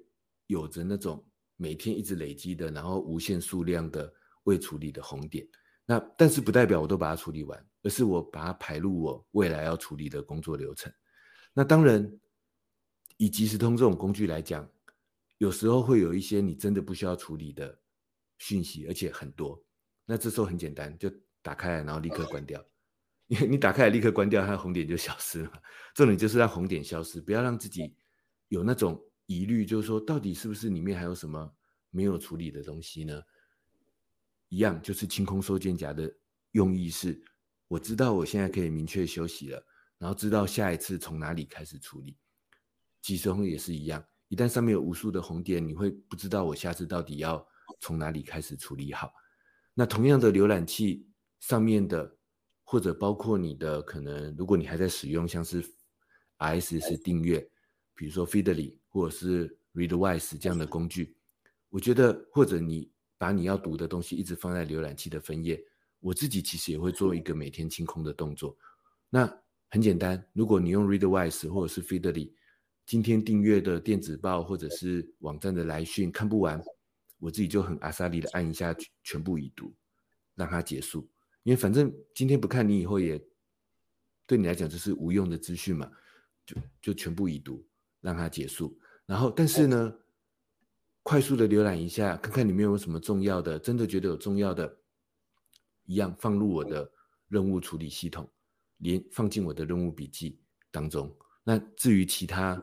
[0.47, 1.25] 有着那种。
[1.57, 4.13] 每天一直累积的，然后无限数量的
[4.43, 5.47] 未处理的红点，
[5.85, 10.91] 那但是不代表我都把它处理完，而是我把它排入我未来要处理的工作流程。
[11.53, 12.11] 那当然，
[13.17, 14.69] 以即时通这种工具来讲，
[15.37, 17.79] 有时候会有一些你真的不需要处理的
[18.37, 19.63] 讯息，而且很多。
[20.05, 21.09] 那这时候很简单，就
[21.41, 22.61] 打开来，然后立刻关掉，
[23.27, 25.51] 因为你打开来立刻关掉，它的红点就消失了。
[25.95, 27.95] 重点就是让红点消失，不要让自己
[28.49, 29.01] 有那种。
[29.27, 31.55] 疑虑就是说，到底是不是里面还有什么
[31.89, 33.21] 没有处理的东西呢？
[34.49, 36.15] 一样，就是清空收件夹的
[36.51, 37.19] 用意是，
[37.67, 39.65] 我知道我现在可以明确休息了，
[39.97, 42.15] 然后知道下一次从哪里开始处理。
[43.01, 47.45] 即时通也是一样，一旦上面有无数的红点，你会不知道我下次到底要
[47.79, 49.11] 从哪里开始处理好。
[49.73, 51.07] 那同样的浏览器
[51.39, 52.17] 上面的，
[52.63, 55.63] 或者包括你的可能，如果你还在使用像是
[56.37, 57.49] RSS 订阅，
[57.95, 58.77] 比如说 Feedly。
[58.95, 61.17] 或者是 Readwise 这样的工具，
[61.67, 65.61] 我觉得或者你把你要读的东西一直放在浏览器的分页，
[65.99, 68.57] 我自己其实也会做一个每天清空的动作。
[69.09, 69.29] 那
[69.69, 72.31] 很简单，如果你用 Readwise 或者是 Feedly，
[72.85, 76.63] 今天订阅的电子报或者是网站的来讯看不完，
[77.19, 79.75] 我自己就很阿萨利的按一下全部已读，
[80.35, 81.05] 让它结束。
[81.43, 83.21] 因为反正今天不看，你以后也
[84.25, 85.91] 对你来讲就是无用的资讯嘛，
[86.45, 87.67] 就就全部已读，
[87.99, 88.79] 让它结束。
[89.05, 89.93] 然后，但是呢，
[91.03, 94.77] 快速的浏览一下，看看里面有什么重要的，真的觉得有重要的，
[95.85, 96.91] 一样放入我的
[97.27, 98.27] 任务处理系统，
[98.77, 100.39] 连放进我的任务笔记
[100.71, 101.15] 当中。
[101.43, 102.59] 那至于其他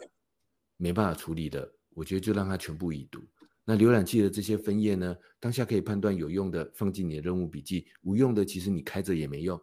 [0.77, 3.23] 没办法处理的，我觉得就让它全部已读。
[3.65, 9.63] 那浏览器的这些分页呢，当下可以判断有用的放进你的任务笔记，无用的其实你开着也没用，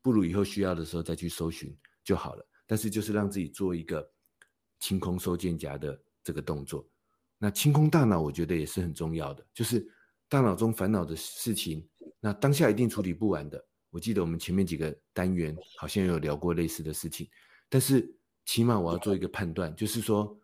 [0.00, 2.48] 不如以后需要的时候再去搜寻就好了。
[2.66, 4.10] 但是就是让自己做一个。
[4.80, 6.86] 清空收件夹的这个动作，
[7.38, 9.44] 那清空大脑，我觉得也是很重要的。
[9.54, 9.86] 就是
[10.28, 11.88] 大脑中烦恼的事情，
[12.20, 13.64] 那当下一定处理不完的。
[13.90, 17.28] 我记得我们前面几个单元好像有聊过类似的事情，
[17.68, 18.14] 但是
[18.44, 20.38] 起码我要做一个判断，就是说，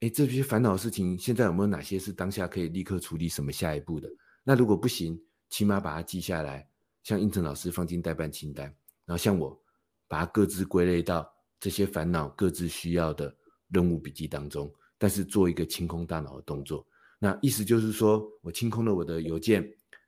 [0.00, 4.08] 哎，这些烦恼的事情现在有没有哪些是当下可以立刻处理什么下一步的？
[4.42, 6.68] 那如果不行，起码把它记下来，
[7.04, 8.66] 像应成老师放进待办清单，
[9.04, 9.62] 然后像我
[10.08, 13.34] 把它各自归类到这些烦恼各自需要的。
[13.70, 16.86] 任务笔记当中，但是做一个清空大脑的动作，
[17.18, 19.62] 那意思就是说我清空了我的邮件，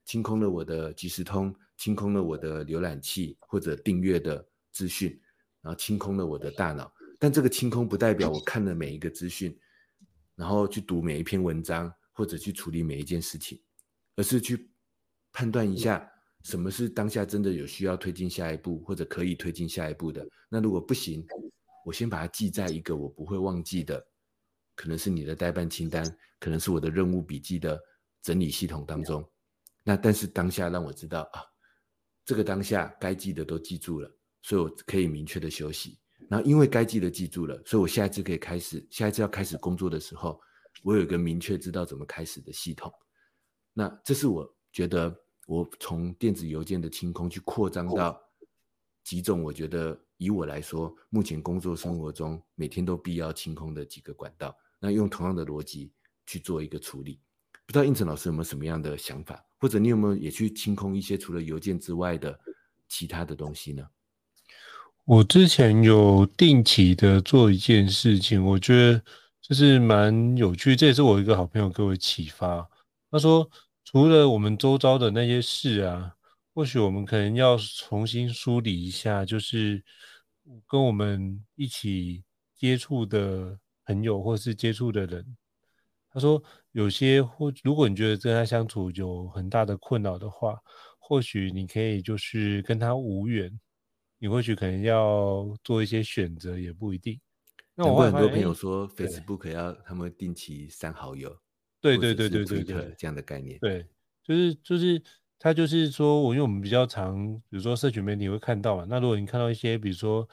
[0.07, 4.43] 清空了我的即时通，清空了我的浏览器或者订阅的
[4.73, 5.11] 资讯，
[5.61, 6.91] 然后清空了我的大脑。
[7.19, 9.55] 但这个清空不代表我看了每一个资讯，
[10.35, 13.61] 然后去读每一篇文章或者去处理每一件事情，
[14.17, 14.71] 而是去
[15.33, 16.10] 判断一下
[16.43, 20.27] 什么是当下真的有需要推进下一步，或者可以推进下一步的？
[20.49, 21.25] 那如果不行，
[21.85, 24.03] 我先把它记在一个我不会忘记的，
[24.75, 26.03] 可能是你的待办清单，
[26.39, 27.79] 可能是我的任务笔记的
[28.23, 29.23] 整理系统当中。
[29.85, 31.43] 那但是当下让我知道啊，
[32.25, 34.11] 这个当下该记得都记住了，
[34.41, 35.99] 所以我可以明确的休息。
[36.29, 40.41] 然后因为该记得记住了，所以我下一次可以开始，下一次要开始工作的时候，
[40.83, 42.91] 我有一个明确知道怎么开始的系统。
[43.75, 45.15] 那这是我觉得。
[45.51, 48.23] 我从电子邮件的清空去扩张到
[49.03, 55.91] 几种，我觉得以我来说，目前工作生活中每天都必要清空的几个管道，那用同样的逻辑
[56.25, 57.19] 去做一个处理。
[57.67, 62.39] 不知道应成老师有没有什么样的想法，或者你有没有也去清空一些除了邮件之外的
[62.87, 63.85] 其他的东西呢？
[65.05, 69.03] 我之前有定期的做一件事情，我觉得
[69.41, 72.71] 就是蛮有趣，这也是我一个好朋友给我启发。
[73.11, 73.51] 他说。
[73.85, 76.15] 除了我们周遭的那些事啊，
[76.55, 79.83] 或许我们可能要重新梳理一下，就是
[80.69, 82.23] 跟我们一起
[82.55, 85.37] 接触的朋友或是接触的人。
[86.13, 90.59] 他说，有些或如果你觉得跟他相处有很大的困扰的话，
[90.99, 93.61] 或许你可以就是跟他无缘，
[94.19, 97.21] 你或许可能要做一些选择，也不一定。
[97.75, 101.37] 那我很多朋友说，Facebook 要他们定期删好友。
[101.81, 103.59] 对对对对对对，这样的概念。
[103.59, 103.87] 对，
[104.23, 105.03] 就是就是
[105.39, 108.85] 他就是说，我因为我们比较常，比如说社群媒体会看到嘛。
[108.87, 110.29] 那如果你看到一些，比如说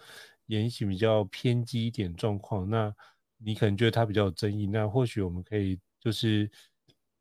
[0.48, 2.94] 言行比较偏激一点状况，那
[3.38, 6.52] 你可能觉得他比较有争议，那或许我们可以就是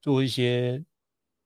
[0.03, 0.85] 做一些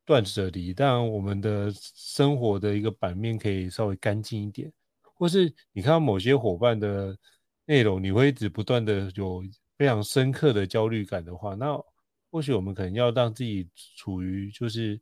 [0.07, 4.72] 断舍离，让我们的生活的一个版面可以稍微干净一点。
[5.03, 7.14] 或是你看到某些伙伴的
[7.66, 9.43] 内容，你会一直不断的有
[9.76, 11.78] 非常深刻的焦虑感的话，那。
[12.31, 15.01] 或许我们可能要让自己处于就是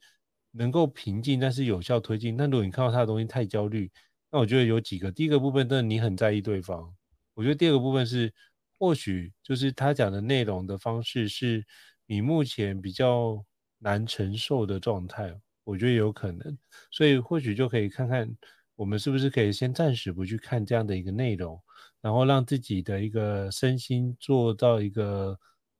[0.51, 2.37] 能够平静，但是有效推进。
[2.37, 3.91] 但如果你看到他的东西太焦虑，
[4.31, 6.95] 那我觉得有几个，第一个部分，真的你很在意对方。
[7.35, 8.33] 我觉得第二个部分是，
[8.79, 11.64] 或许就是他讲的内容的方式是
[12.07, 13.45] 你目前比较
[13.79, 16.59] 难承受的状态，我觉得有可能。
[16.91, 18.35] 所以或许就可以看看，
[18.74, 21.62] 我们是不是可以先暂时不去看这样的一个内容，
[22.01, 25.39] 然后让自己的一个身心做到一个。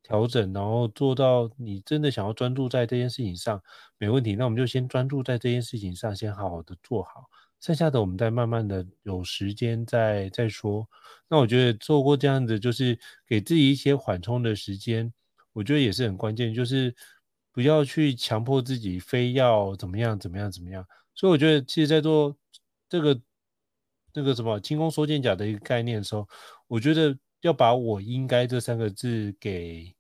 [0.09, 3.63] 调整，然后做到你真的想要专注在这件事情上，
[3.99, 4.35] 没问题。
[4.35, 7.29] 那我们就先专注在这件事情上，先好好的做好，
[7.61, 10.89] 剩下的我们再慢慢的有时间再再说。
[11.29, 15.13] 那我觉得做过这样子，就是给自己一些缓冲的时间，
[15.53, 16.95] 我觉得也是很关键，就是
[17.53, 20.83] 不要去强迫自己非要怎么样怎么样怎么样。
[21.15, 22.35] 所以我觉得，其实，在做
[22.89, 23.21] 这个
[24.11, 26.27] 这个什么清空收件夹的一个概念的时候，
[26.67, 29.95] 我觉得要把我应该这三个字给。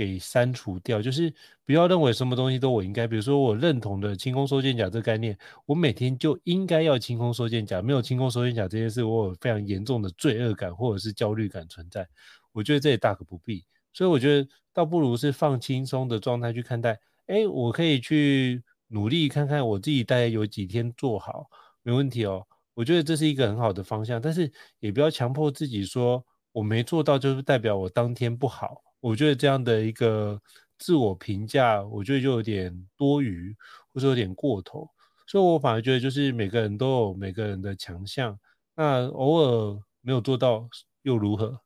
[0.00, 1.30] 给删除掉，就是
[1.66, 3.06] 不要认为什么东西都我应该。
[3.06, 5.36] 比如说，我认同的清空收件夹这个概念，
[5.66, 7.82] 我每天就应该要清空收件夹。
[7.82, 12.08] 没有清空收件夹这件事，我有非常严重的罪恶感或者是焦虑感存在。
[12.52, 13.62] 我觉得这也大可不必。
[13.92, 16.98] 所以我觉得倒不如是放轻松的状态去看待。
[17.26, 21.50] 哎，我可以去努力看看我自己大概有几天做好，
[21.82, 22.46] 没问题哦。
[22.72, 28.82] 我觉得这是一个很好的方向，但是也不要强迫自己说我没做到就是代表我当天不好。
[29.00, 30.40] 我觉得这样的一个
[30.78, 33.56] 自我评价，我觉得就有点多余，
[33.92, 34.88] 或者有点过头，
[35.26, 38.38] 所以我反而觉得就是每个人都有每个人的强项，
[38.74, 40.68] 那偶尔没有做到
[41.02, 41.60] 又如何？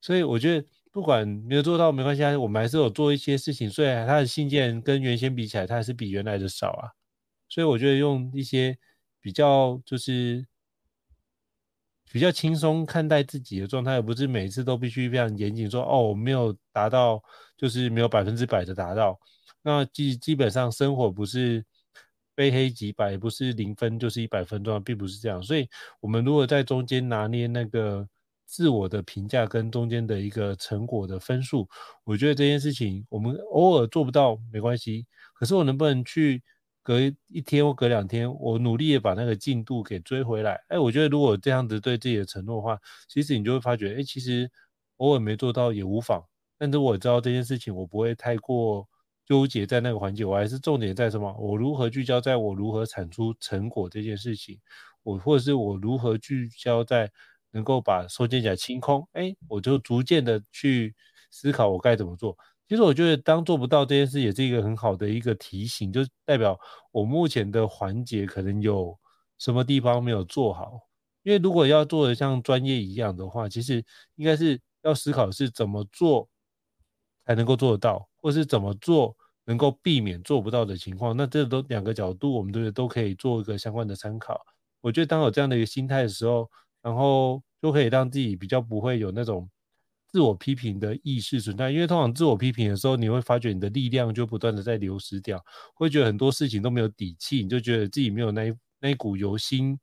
[0.00, 6.90] 所以我觉得不管没有做到没关系，我们还是有做一些事情，虽然他的信件跟原先比起来，他还是比原来的少啊，
[7.48, 8.78] 所以我觉得用一些
[9.20, 10.46] 比较就是。
[12.12, 17.22] 比较轻松看待自己的状态，而不是每次都必须非常严谨说哦，我没有达到，
[17.56, 19.18] 就是没有百分之百的达到。
[19.62, 21.64] 那基基本上生活不是
[22.34, 25.42] 非黑即白，不是零分就是一百分状，并不是这样。
[25.42, 25.68] 所以，
[26.00, 28.08] 我们如果在中间拿捏那个
[28.46, 31.68] 自我的评价跟中间的一个成果的分数，
[32.04, 35.06] 我觉得这件事情我们偶尔做不到没关系。
[35.34, 36.42] 可是我能不能去？
[36.88, 40.58] 隔一天或隔两天，我努力的把那个进度给追回来。
[40.68, 44.50] 哎，我觉得如果这样子对自己的承诺的话，其实你就会发觉，哎，其实
[44.96, 46.24] 偶尔没做到也无妨。
[46.56, 48.88] 但是我知道这件事情，我不会太过
[49.26, 51.30] 纠结在那个环节，我还是重点在什么？
[51.38, 54.58] 我如何聚焦在我如何产出成果这件事情，
[55.02, 57.12] 我或者是我如何聚焦在
[57.50, 60.94] 能够把收件夹清空，哎，我就逐渐的去
[61.30, 62.34] 思考我该怎么做。
[62.68, 66.58] 其实我觉得，当做不到这件事，也是一个很好的一个提醒，就代表
[66.92, 68.96] 我目前的环节可能有
[69.38, 70.78] 什么地方没有做好。
[71.22, 73.82] 因为如果要做的像专业一样的话，其实
[74.16, 76.28] 应该是要思考是怎么做
[77.24, 81.16] 才能够做得到，或是怎么做能够避免做不到的情况。
[81.16, 84.38] 那这都两个角度，我们都都可以做一个相关的参考。
[84.82, 86.50] 我觉得当有这样的一个心态的时候，
[86.82, 89.48] 然后就可以让自己比较不会有那种
[90.10, 91.70] 自我批评的意识存在。
[91.70, 95.42] 因为通常自我批评的时候，你会发觉你的力量就不断的在流失掉，
[95.74, 99.78] 会觉得很多事情都没有底气，你就觉得自己没有那一那一股由心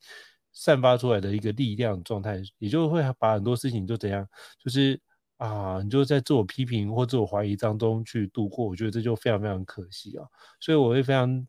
[0.51, 4.27] 散发出来的一个力量状态，也就会把很多事情就怎样，
[4.63, 4.99] 就是
[5.37, 8.65] 啊，你就在自我批评或自我怀疑当中去度过。
[8.65, 10.25] 我觉得这就非常非常可惜啊，
[10.59, 11.47] 所以我会非常。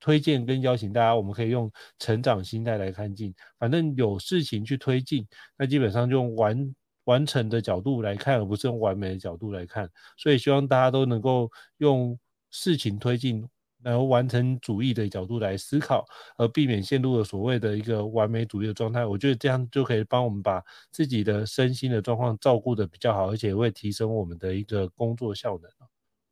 [0.00, 6.74] 推荐跟邀请大家，我们可以用成长心态来看进，反正有事情去推进，那基本上就完
[7.04, 9.90] 完成的角度来看，而不是用完美的角度来看。
[10.16, 12.18] 所以希望大家都能够用
[12.50, 13.46] 事情推进，
[13.82, 16.04] 然后完成主义的角度来思考，
[16.36, 19.04] 而避免陷入了所谓的一个完美主义的状态。
[19.04, 25.70] 我觉得这样就可以帮我们把自己的身心的状况照顾的比较好，而且会提升我们的一个工作效能。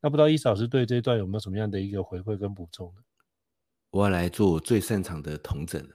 [0.00, 3.02] 那不知道伊老师对这一段有没有什么样的一个回馈跟补充呢？
[3.90, 5.90] 我要来做我最擅长的同整了。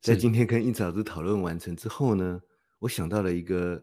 [0.00, 2.40] 在今天跟英子老师讨论完成之后呢，
[2.80, 3.80] 我想到了一个，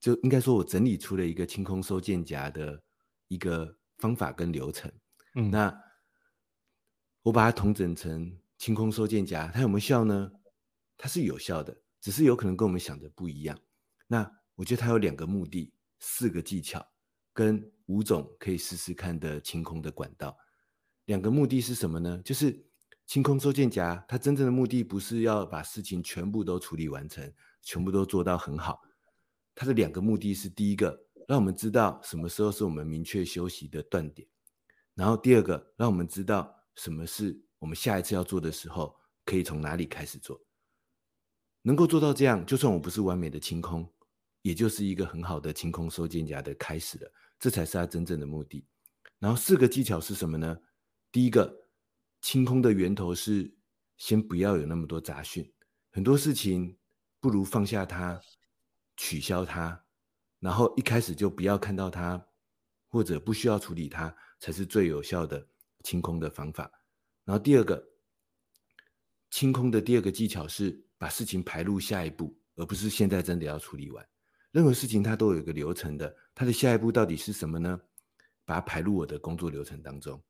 [0.00, 2.82] 就应该说我整理出了一个清空收件夹的
[3.28, 4.90] 一个方法跟流程。
[5.34, 5.72] 嗯，那
[7.22, 10.32] 我把它统整成清空收件夹，它有没有效呢？
[10.96, 13.58] 它是有效的，只是有可能跟我们想的不一样。
[14.06, 16.84] 那我觉得它有两个目的，四个技巧，
[17.32, 20.36] 跟五种可以试试看的清空的管道。
[21.04, 22.20] 两个目的是什么呢？
[22.24, 22.66] 就是。
[23.06, 28.80] 清空收件夹，它真正的目的不是要把事情全部都处理完成，全部都做到很好。
[29.54, 34.26] 它的两个目的是：第一个，让我们知道什么时候是我们明确休息的断点；
[34.94, 40.40] 然后第二个，让我们知道什么是我们下一次要做的时候，可以从哪里开始做。
[41.62, 43.90] 能够做到这样，就算我不是完美的清空，
[44.42, 47.12] 也就是一个很好的清空收件夹的开始了。
[47.38, 48.64] 这才是它真正的目的。
[49.18, 50.58] 然后四个技巧是什么呢？
[51.10, 51.58] 第一个。
[52.22, 53.50] 清空的源头是
[53.96, 55.50] 先不要有那么多杂讯，
[55.90, 56.76] 很多事情
[57.18, 58.20] 不如放下它，
[59.00, 59.82] 取消它，
[60.40, 62.22] 然后一开始就不要看到它，
[62.90, 65.48] 或者不需要处理它，才是最有效的
[65.82, 66.70] 清空的方法。
[67.24, 67.82] 然后第二个，
[69.30, 74.06] 清空的第二个技巧是把事情排入下一步，而不是现在真的要处理完。
[74.50, 77.80] 任何事情它都有一个流程的，它的下一步到底是什么呢？
[78.44, 80.22] 把它排入我的工作流程当中。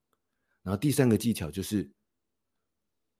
[0.62, 1.90] 然后第三个技巧就是，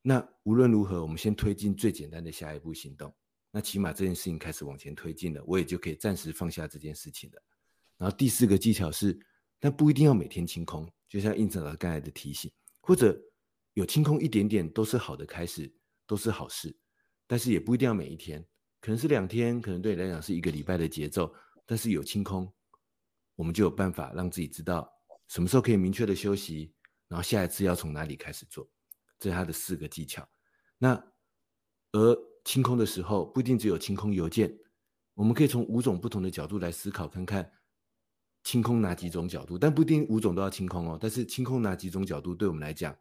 [0.00, 3.12] 那无论如何，我们先推进最简单的下一步行动。
[3.50, 7.42] 那起码这件事情开始往前推进了，我也就可以暂时放下这件事情了。
[7.96, 9.18] 然后第四个技巧是，
[9.58, 13.20] 但不一定要每天清空，就像印证了刚才的提醒，或者
[13.74, 15.72] 有清空一点点都是好的开始，
[16.06, 16.74] 都是好事。
[17.26, 18.44] 但是也不一定要每一天，
[18.80, 21.32] 可能是两天，可能对你来讲是一个礼拜的节奏。
[21.66, 22.52] 但是有清空，
[23.36, 24.90] 我们就有办法让自己知道
[25.28, 26.74] 什么时候可以明确的休息。
[27.06, 28.70] 然后下一次要从哪里开始做，
[29.18, 30.28] 这是他的四个技巧。
[30.78, 30.94] 那
[31.92, 34.56] 而清空的时候，不一定只有清空邮件，
[35.14, 37.52] 我们可以从五种不同的角度来思考，看看
[38.44, 40.98] 清空哪几种角度，但不一定五种都要清空哦。
[41.00, 42.96] 但是清空哪几种角度，对我们来讲，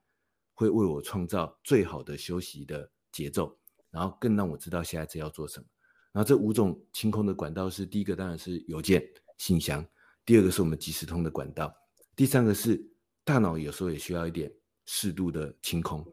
[0.54, 3.58] 会为我创造最好的休息的节奏，
[3.90, 5.66] 然后更让我知道下一次要做什么。
[6.12, 9.04] 然后这五种清空的管道是：第一个当然是邮件、
[9.38, 9.84] 信箱；
[10.26, 11.68] 第二个是我们即时通的管道；
[12.16, 12.88] 第三个是。
[13.26, 14.52] 大脑有时候也需要一点
[14.88, 16.04] 适度的清空，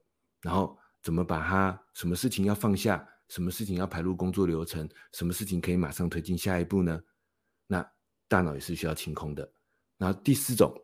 [0.42, 7.00] 然后怎么把它，什么事情要放下，什么事情要排入工作流程，什么事情可以马上推进下一步呢？
[7.66, 7.86] 那
[8.28, 9.50] 大脑也是需要清空的。
[9.98, 10.74] 然后第四种，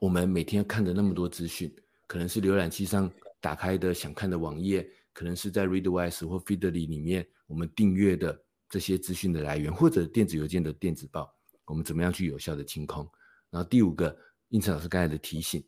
[0.00, 1.74] 我们每天看的那么多资讯，
[2.06, 3.10] 可能是浏览器上
[3.40, 11.32] 打开的想看的网页，可能是在 Readwise 或 Feedly 里面我们订阅的这些资讯的来源，或者电子邮件的电子报，
[11.64, 13.08] 我们怎么样去有效的清空？
[13.50, 14.16] 然后第五个。
[14.48, 15.64] 因此，老师刚才的提醒，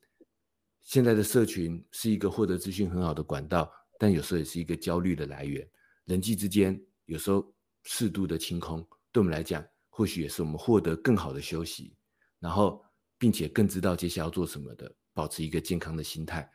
[0.83, 5.65] 现在的社群是一个获得资讯很好的管道，但有时候也是一个焦虑的来源。
[6.05, 11.95] 人际之间有时候适度的清空，对我们来讲，或许也是我们获得更好的休息，
[12.41, 12.85] 然后
[13.19, 16.49] 并且更知道接下来要做什么的，保持一个健康的心态，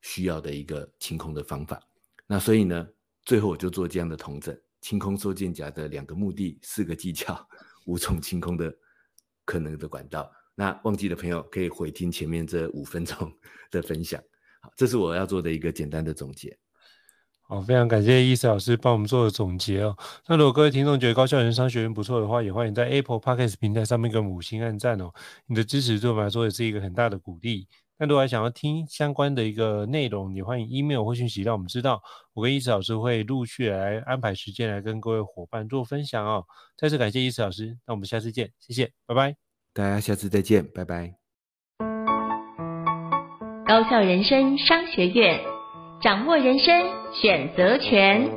[0.00, 1.80] 需要的一个清空的方法。
[2.26, 2.88] 那所以呢，
[3.24, 7.46] 最后我就做这样的统整：清空收件夹的两个目的，四个技巧，
[7.86, 8.74] 五种清空的
[9.44, 10.32] 可能的管道。
[10.54, 13.32] 那忘记的朋友可以回听前面这五分钟
[13.70, 14.22] 的分享。
[14.60, 16.58] 好，这是我要做的一个简单的总结。
[17.42, 19.94] 好，非常感谢伊思老师帮我们做的总结哦。
[20.26, 25.12] 那如果各位听众觉得高校人生商学院不错的话，也欢迎在 Apple Podcast 平台上面给我们五星按赞哦。
[25.46, 27.68] 你的支持对我们来说也是一个很大的鼓励。
[27.98, 32.00] 那如果还想要听相关的一个内容，也欢迎 email 或讯息让我们知道。
[32.32, 36.44] 我跟伊思老师会陆续来安排时间来跟各位伙伴做分享哦。
[36.76, 39.36] 再次感谢伊思老师，那我们下次见，谢谢，拜拜。
[39.74, 41.14] 大家下次再见，拜拜。
[43.66, 45.38] 高校人生商学院，
[46.02, 48.28] 掌握人生选择权。